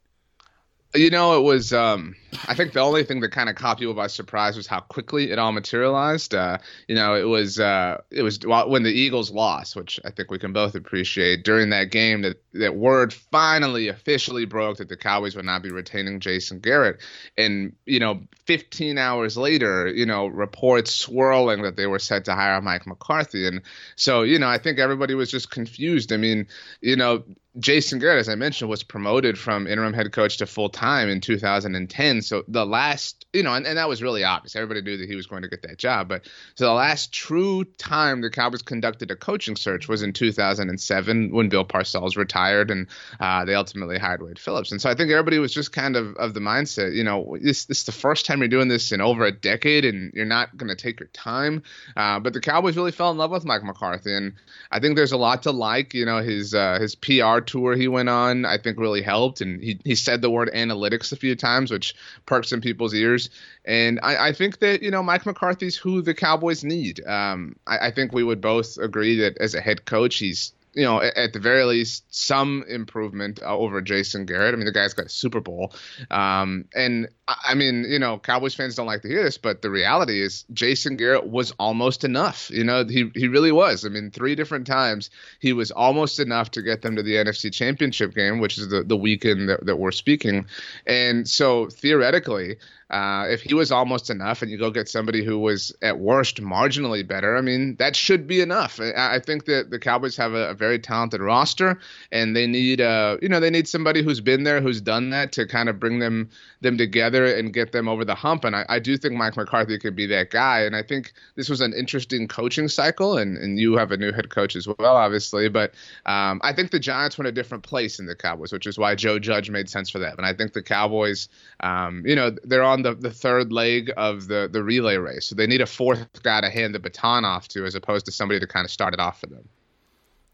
You 0.94 1.10
know, 1.10 1.38
it 1.38 1.42
was. 1.42 1.74
Um, 1.74 2.16
I 2.46 2.54
think 2.54 2.72
the 2.72 2.80
only 2.80 3.04
thing 3.04 3.20
that 3.20 3.30
kind 3.30 3.50
of 3.50 3.56
caught 3.56 3.78
people 3.78 3.92
by 3.92 4.06
surprise 4.06 4.56
was 4.56 4.66
how 4.66 4.80
quickly 4.80 5.30
it 5.30 5.38
all 5.38 5.52
materialized. 5.52 6.34
Uh, 6.34 6.58
you 6.86 6.94
know, 6.94 7.14
it 7.14 7.24
was. 7.24 7.60
Uh, 7.60 8.00
it 8.10 8.22
was 8.22 8.40
when 8.40 8.84
the 8.84 8.90
Eagles 8.92 9.30
lost, 9.30 9.76
which 9.76 10.00
I 10.06 10.10
think 10.10 10.30
we 10.30 10.38
can 10.38 10.54
both 10.54 10.74
appreciate. 10.74 11.44
During 11.44 11.68
that 11.70 11.90
game, 11.90 12.22
that 12.22 12.42
that 12.54 12.74
word 12.74 13.12
finally 13.12 13.88
officially 13.88 14.46
broke 14.46 14.78
that 14.78 14.88
the 14.88 14.96
Cowboys 14.96 15.36
would 15.36 15.44
not 15.44 15.62
be 15.62 15.70
retaining 15.70 16.20
Jason 16.20 16.58
Garrett, 16.58 17.00
and 17.36 17.76
you 17.84 18.00
know, 18.00 18.22
15 18.46 18.96
hours 18.96 19.36
later, 19.36 19.88
you 19.88 20.06
know, 20.06 20.26
reports 20.26 20.94
swirling 20.94 21.60
that 21.62 21.76
they 21.76 21.86
were 21.86 21.98
set 21.98 22.24
to 22.24 22.34
hire 22.34 22.62
Mike 22.62 22.86
McCarthy, 22.86 23.46
and 23.46 23.60
so 23.96 24.22
you 24.22 24.38
know, 24.38 24.48
I 24.48 24.56
think 24.56 24.78
everybody 24.78 25.12
was 25.12 25.30
just 25.30 25.50
confused. 25.50 26.14
I 26.14 26.16
mean, 26.16 26.46
you 26.80 26.96
know, 26.96 27.24
Jason 27.58 27.98
Garrett, 27.98 28.20
as 28.20 28.28
I 28.28 28.36
mentioned, 28.36 28.70
was 28.70 28.82
promoted 28.82 29.38
from 29.38 29.66
interim 29.66 29.92
head 29.92 30.12
coach 30.12 30.36
to 30.36 30.46
full 30.46 30.68
time 30.68 31.08
in 31.08 31.20
2010. 31.20 32.22
So 32.22 32.44
the 32.46 32.64
last, 32.64 33.26
you 33.32 33.42
know, 33.42 33.54
and, 33.54 33.66
and 33.66 33.78
that 33.78 33.88
was 33.88 34.02
really 34.02 34.22
obvious. 34.22 34.54
Everybody 34.54 34.82
knew 34.82 34.96
that 34.98 35.08
he 35.08 35.16
was 35.16 35.26
going 35.26 35.42
to 35.42 35.48
get 35.48 35.62
that 35.62 35.78
job. 35.78 36.08
But 36.08 36.28
so 36.54 36.66
the 36.66 36.72
last 36.72 37.12
true 37.12 37.64
time 37.64 38.20
the 38.20 38.30
Cowboys 38.30 38.62
conducted 38.62 39.10
a 39.10 39.16
coaching 39.16 39.56
search 39.56 39.88
was 39.88 40.02
in 40.02 40.12
2007 40.12 41.32
when 41.32 41.48
Bill 41.48 41.64
Parcells 41.64 42.16
retired 42.16 42.70
and 42.70 42.86
uh, 43.18 43.44
they 43.44 43.54
ultimately 43.54 43.98
hired 43.98 44.22
Wade 44.22 44.38
Phillips. 44.38 44.70
And 44.70 44.80
so 44.80 44.88
I 44.88 44.94
think 44.94 45.10
everybody 45.10 45.38
was 45.38 45.52
just 45.52 45.72
kind 45.72 45.96
of 45.96 46.14
of 46.16 46.34
the 46.34 46.40
mindset, 46.40 46.94
you 46.94 47.02
know, 47.02 47.36
this, 47.40 47.64
this 47.64 47.80
is 47.80 47.84
the 47.84 47.92
first 47.92 48.24
time 48.24 48.38
you're 48.38 48.48
doing 48.48 48.68
this 48.68 48.92
in 48.92 49.00
over 49.00 49.24
a 49.24 49.32
decade 49.32 49.84
and 49.84 50.12
you're 50.14 50.24
not 50.24 50.56
going 50.56 50.68
to 50.68 50.76
take 50.76 51.00
your 51.00 51.08
time. 51.08 51.62
Uh, 51.96 52.20
but 52.20 52.32
the 52.34 52.40
Cowboys 52.40 52.76
really 52.76 52.92
fell 52.92 53.10
in 53.10 53.16
love 53.16 53.30
with 53.30 53.44
Mike 53.44 53.64
McCarthy. 53.64 54.14
And 54.14 54.34
I 54.70 54.78
think 54.78 54.96
there's 54.96 55.12
a 55.12 55.16
lot 55.16 55.42
to 55.42 55.50
like, 55.50 55.94
you 55.94 56.04
know, 56.04 56.18
his, 56.18 56.54
uh, 56.54 56.78
his 56.80 56.94
PR 56.94 57.40
tour 57.48 57.74
he 57.74 57.88
went 57.88 58.08
on, 58.08 58.44
I 58.44 58.58
think 58.58 58.78
really 58.78 59.02
helped. 59.02 59.40
And 59.40 59.62
he, 59.62 59.80
he 59.84 59.96
said 59.96 60.22
the 60.22 60.30
word 60.30 60.50
analytics 60.54 61.12
a 61.12 61.16
few 61.16 61.34
times, 61.34 61.70
which 61.70 61.94
perks 62.26 62.52
in 62.52 62.60
people's 62.60 62.94
ears. 62.94 63.30
And 63.64 63.98
I, 64.02 64.28
I 64.28 64.32
think 64.32 64.60
that, 64.60 64.82
you 64.82 64.90
know, 64.90 65.02
Mike 65.02 65.26
McCarthy's 65.26 65.76
who 65.76 66.02
the 66.02 66.14
Cowboys 66.14 66.62
need. 66.62 67.04
Um, 67.04 67.56
I, 67.66 67.88
I 67.88 67.90
think 67.90 68.12
we 68.12 68.22
would 68.22 68.40
both 68.40 68.78
agree 68.78 69.16
that 69.20 69.38
as 69.38 69.54
a 69.54 69.60
head 69.60 69.84
coach, 69.84 70.16
he's 70.16 70.52
you 70.74 70.84
know, 70.84 71.00
at 71.02 71.32
the 71.32 71.40
very 71.40 71.64
least, 71.64 72.04
some 72.10 72.64
improvement 72.68 73.42
uh, 73.42 73.56
over 73.56 73.80
Jason 73.80 74.26
Garrett. 74.26 74.54
I 74.54 74.56
mean, 74.56 74.66
the 74.66 74.70
guy's 74.70 74.94
got 74.94 75.06
a 75.06 75.08
Super 75.08 75.40
Bowl. 75.40 75.72
Um, 76.08 76.66
and 76.72 77.08
I 77.28 77.54
mean, 77.54 77.84
you 77.86 77.98
know, 77.98 78.18
Cowboys 78.18 78.54
fans 78.54 78.74
don't 78.74 78.86
like 78.86 79.02
to 79.02 79.08
hear 79.08 79.22
this, 79.22 79.36
but 79.36 79.60
the 79.60 79.70
reality 79.70 80.22
is 80.22 80.44
Jason 80.54 80.96
Garrett 80.96 81.26
was 81.26 81.52
almost 81.58 82.02
enough. 82.02 82.50
You 82.50 82.64
know, 82.64 82.84
he, 82.84 83.10
he 83.14 83.28
really 83.28 83.52
was. 83.52 83.84
I 83.84 83.90
mean, 83.90 84.10
three 84.10 84.34
different 84.34 84.66
times 84.66 85.10
he 85.38 85.52
was 85.52 85.70
almost 85.70 86.18
enough 86.20 86.50
to 86.52 86.62
get 86.62 86.80
them 86.80 86.96
to 86.96 87.02
the 87.02 87.16
NFC 87.16 87.52
Championship 87.52 88.14
game, 88.14 88.38
which 88.38 88.56
is 88.56 88.68
the, 88.70 88.82
the 88.82 88.96
weekend 88.96 89.48
that, 89.50 89.66
that 89.66 89.76
we're 89.76 89.90
speaking. 89.90 90.46
And 90.86 91.28
so 91.28 91.66
theoretically, 91.66 92.56
uh, 92.90 93.26
if 93.28 93.42
he 93.42 93.52
was 93.52 93.70
almost 93.70 94.08
enough 94.08 94.40
and 94.40 94.50
you 94.50 94.56
go 94.56 94.70
get 94.70 94.88
somebody 94.88 95.22
who 95.22 95.38
was 95.38 95.74
at 95.82 95.98
worst 95.98 96.40
marginally 96.40 97.06
better, 97.06 97.36
I 97.36 97.42
mean, 97.42 97.76
that 97.76 97.94
should 97.94 98.26
be 98.26 98.40
enough. 98.40 98.80
I, 98.80 99.16
I 99.16 99.18
think 99.18 99.44
that 99.44 99.68
the 99.70 99.78
Cowboys 99.78 100.16
have 100.16 100.32
a, 100.32 100.50
a, 100.50 100.54
very 100.54 100.78
talented 100.78 101.20
roster 101.20 101.78
and 102.10 102.34
they 102.34 102.46
need, 102.46 102.80
uh, 102.80 103.18
you 103.20 103.28
know, 103.28 103.40
they 103.40 103.50
need 103.50 103.68
somebody 103.68 104.02
who's 104.02 104.22
been 104.22 104.44
there, 104.44 104.62
who's 104.62 104.80
done 104.80 105.10
that 105.10 105.32
to 105.32 105.46
kind 105.46 105.68
of 105.68 105.78
bring 105.78 105.98
them 105.98 106.30
them 106.62 106.78
together 106.78 107.17
and 107.24 107.52
get 107.52 107.72
them 107.72 107.88
over 107.88 108.04
the 108.04 108.14
hump. 108.14 108.44
And 108.44 108.56
I, 108.56 108.64
I 108.68 108.78
do 108.78 108.96
think 108.96 109.14
Mike 109.14 109.36
McCarthy 109.36 109.78
could 109.78 109.94
be 109.94 110.06
that 110.06 110.30
guy. 110.30 110.62
And 110.62 110.74
I 110.74 110.82
think 110.82 111.12
this 111.34 111.48
was 111.48 111.60
an 111.60 111.72
interesting 111.72 112.28
coaching 112.28 112.68
cycle. 112.68 113.18
And, 113.18 113.36
and 113.36 113.58
you 113.58 113.76
have 113.76 113.92
a 113.92 113.96
new 113.96 114.12
head 114.12 114.30
coach 114.30 114.56
as 114.56 114.66
well, 114.66 114.96
obviously. 114.96 115.48
But 115.48 115.74
um, 116.06 116.40
I 116.42 116.52
think 116.52 116.70
the 116.70 116.78
Giants 116.78 117.18
in 117.18 117.26
a 117.26 117.32
different 117.32 117.64
place 117.64 117.98
in 117.98 118.06
the 118.06 118.14
Cowboys, 118.14 118.52
which 118.52 118.66
is 118.66 118.78
why 118.78 118.94
Joe 118.94 119.18
Judge 119.18 119.50
made 119.50 119.68
sense 119.68 119.90
for 119.90 119.98
them. 119.98 120.14
And 120.16 120.26
I 120.26 120.32
think 120.32 120.52
the 120.52 120.62
Cowboys, 120.62 121.28
um, 121.60 122.02
you 122.06 122.14
know, 122.14 122.34
they're 122.44 122.62
on 122.62 122.82
the, 122.82 122.94
the 122.94 123.10
third 123.10 123.52
leg 123.52 123.90
of 123.96 124.28
the, 124.28 124.48
the 124.50 124.62
relay 124.62 124.96
race. 124.96 125.26
So 125.26 125.34
they 125.34 125.46
need 125.46 125.60
a 125.60 125.66
fourth 125.66 126.22
guy 126.22 126.40
to 126.40 126.50
hand 126.50 126.74
the 126.74 126.78
baton 126.78 127.24
off 127.24 127.48
to 127.48 127.64
as 127.64 127.74
opposed 127.74 128.06
to 128.06 128.12
somebody 128.12 128.40
to 128.40 128.46
kind 128.46 128.64
of 128.64 128.70
start 128.70 128.94
it 128.94 129.00
off 129.00 129.20
for 129.20 129.26
them. 129.26 129.48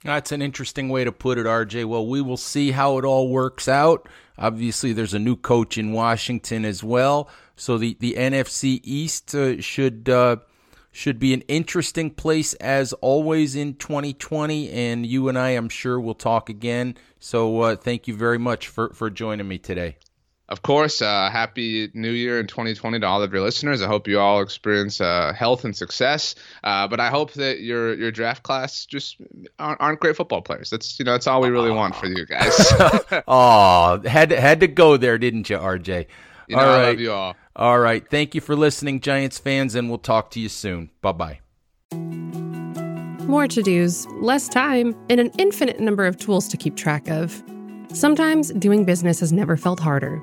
That's 0.04 0.32
an 0.32 0.42
interesting 0.42 0.90
way 0.90 1.04
to 1.04 1.12
put 1.12 1.38
it, 1.38 1.46
RJ. 1.46 1.86
Well, 1.86 2.06
we 2.06 2.20
will 2.20 2.36
see 2.36 2.70
how 2.70 2.98
it 2.98 3.06
all 3.06 3.30
works 3.30 3.68
out. 3.68 4.06
Obviously, 4.38 4.92
there's 4.92 5.14
a 5.14 5.18
new 5.18 5.36
coach 5.36 5.78
in 5.78 5.92
Washington 5.92 6.64
as 6.64 6.82
well, 6.82 7.28
so 7.56 7.78
the 7.78 7.96
the 8.00 8.14
NFC 8.14 8.80
East 8.82 9.34
uh, 9.34 9.60
should 9.60 10.08
uh, 10.08 10.36
should 10.90 11.18
be 11.18 11.32
an 11.34 11.42
interesting 11.42 12.10
place 12.10 12.54
as 12.54 12.92
always 12.94 13.54
in 13.54 13.74
2020. 13.74 14.70
And 14.70 15.06
you 15.06 15.28
and 15.28 15.38
I, 15.38 15.50
I'm 15.50 15.68
sure, 15.68 16.00
will 16.00 16.14
talk 16.14 16.48
again. 16.48 16.96
So, 17.20 17.60
uh, 17.60 17.76
thank 17.76 18.08
you 18.08 18.16
very 18.16 18.38
much 18.38 18.68
for 18.68 18.90
for 18.92 19.08
joining 19.08 19.46
me 19.46 19.58
today 19.58 19.96
of 20.54 20.62
course, 20.62 21.02
uh, 21.02 21.30
happy 21.30 21.90
New 21.94 22.12
Year 22.12 22.38
in 22.38 22.46
2020 22.46 23.00
to 23.00 23.06
all 23.08 23.20
of 23.20 23.32
your 23.32 23.42
listeners. 23.42 23.82
I 23.82 23.88
hope 23.88 24.06
you 24.06 24.20
all 24.20 24.40
experience 24.40 25.00
uh, 25.00 25.32
health 25.32 25.64
and 25.64 25.76
success. 25.76 26.36
Uh, 26.62 26.86
but 26.86 27.00
I 27.00 27.10
hope 27.10 27.32
that 27.32 27.58
your 27.58 27.92
your 27.94 28.12
draft 28.12 28.44
class 28.44 28.86
just 28.86 29.16
aren't, 29.58 29.80
aren't, 29.80 29.98
great 29.98 30.14
football 30.14 30.42
players. 30.42 30.70
That's 30.70 30.96
you 30.96 31.04
know 31.04 31.10
that's 31.10 31.26
all 31.26 31.40
we 31.40 31.48
really 31.48 31.72
want 31.72 31.96
for 31.96 32.06
you 32.06 32.24
guys. 32.24 32.52
oh, 33.26 34.00
had 34.06 34.28
to, 34.28 34.40
had 34.40 34.60
to 34.60 34.68
go 34.68 34.96
there, 34.96 35.18
didn't 35.18 35.50
you, 35.50 35.58
RJ? 35.58 36.06
You 36.46 36.54
know, 36.54 36.62
all 36.62 36.68
right. 36.68 36.84
I 36.84 36.88
love 36.90 37.00
you 37.00 37.12
all. 37.12 37.36
All 37.56 37.80
right. 37.80 38.08
Thank 38.08 38.36
you 38.36 38.40
for 38.40 38.54
listening, 38.54 39.00
Giants 39.00 39.40
fans, 39.40 39.74
and 39.74 39.88
we'll 39.88 39.98
talk 39.98 40.30
to 40.30 40.40
you 40.40 40.48
soon. 40.48 40.88
Bye 41.02 41.10
bye. 41.10 41.40
More 43.26 43.48
to 43.48 43.60
dos, 43.60 44.06
less 44.20 44.46
time, 44.46 44.94
and 45.10 45.18
an 45.18 45.32
infinite 45.36 45.80
number 45.80 46.06
of 46.06 46.16
tools 46.16 46.46
to 46.46 46.56
keep 46.56 46.76
track 46.76 47.08
of. 47.08 47.42
Sometimes 47.92 48.52
doing 48.52 48.84
business 48.84 49.18
has 49.18 49.32
never 49.32 49.56
felt 49.56 49.80
harder. 49.80 50.22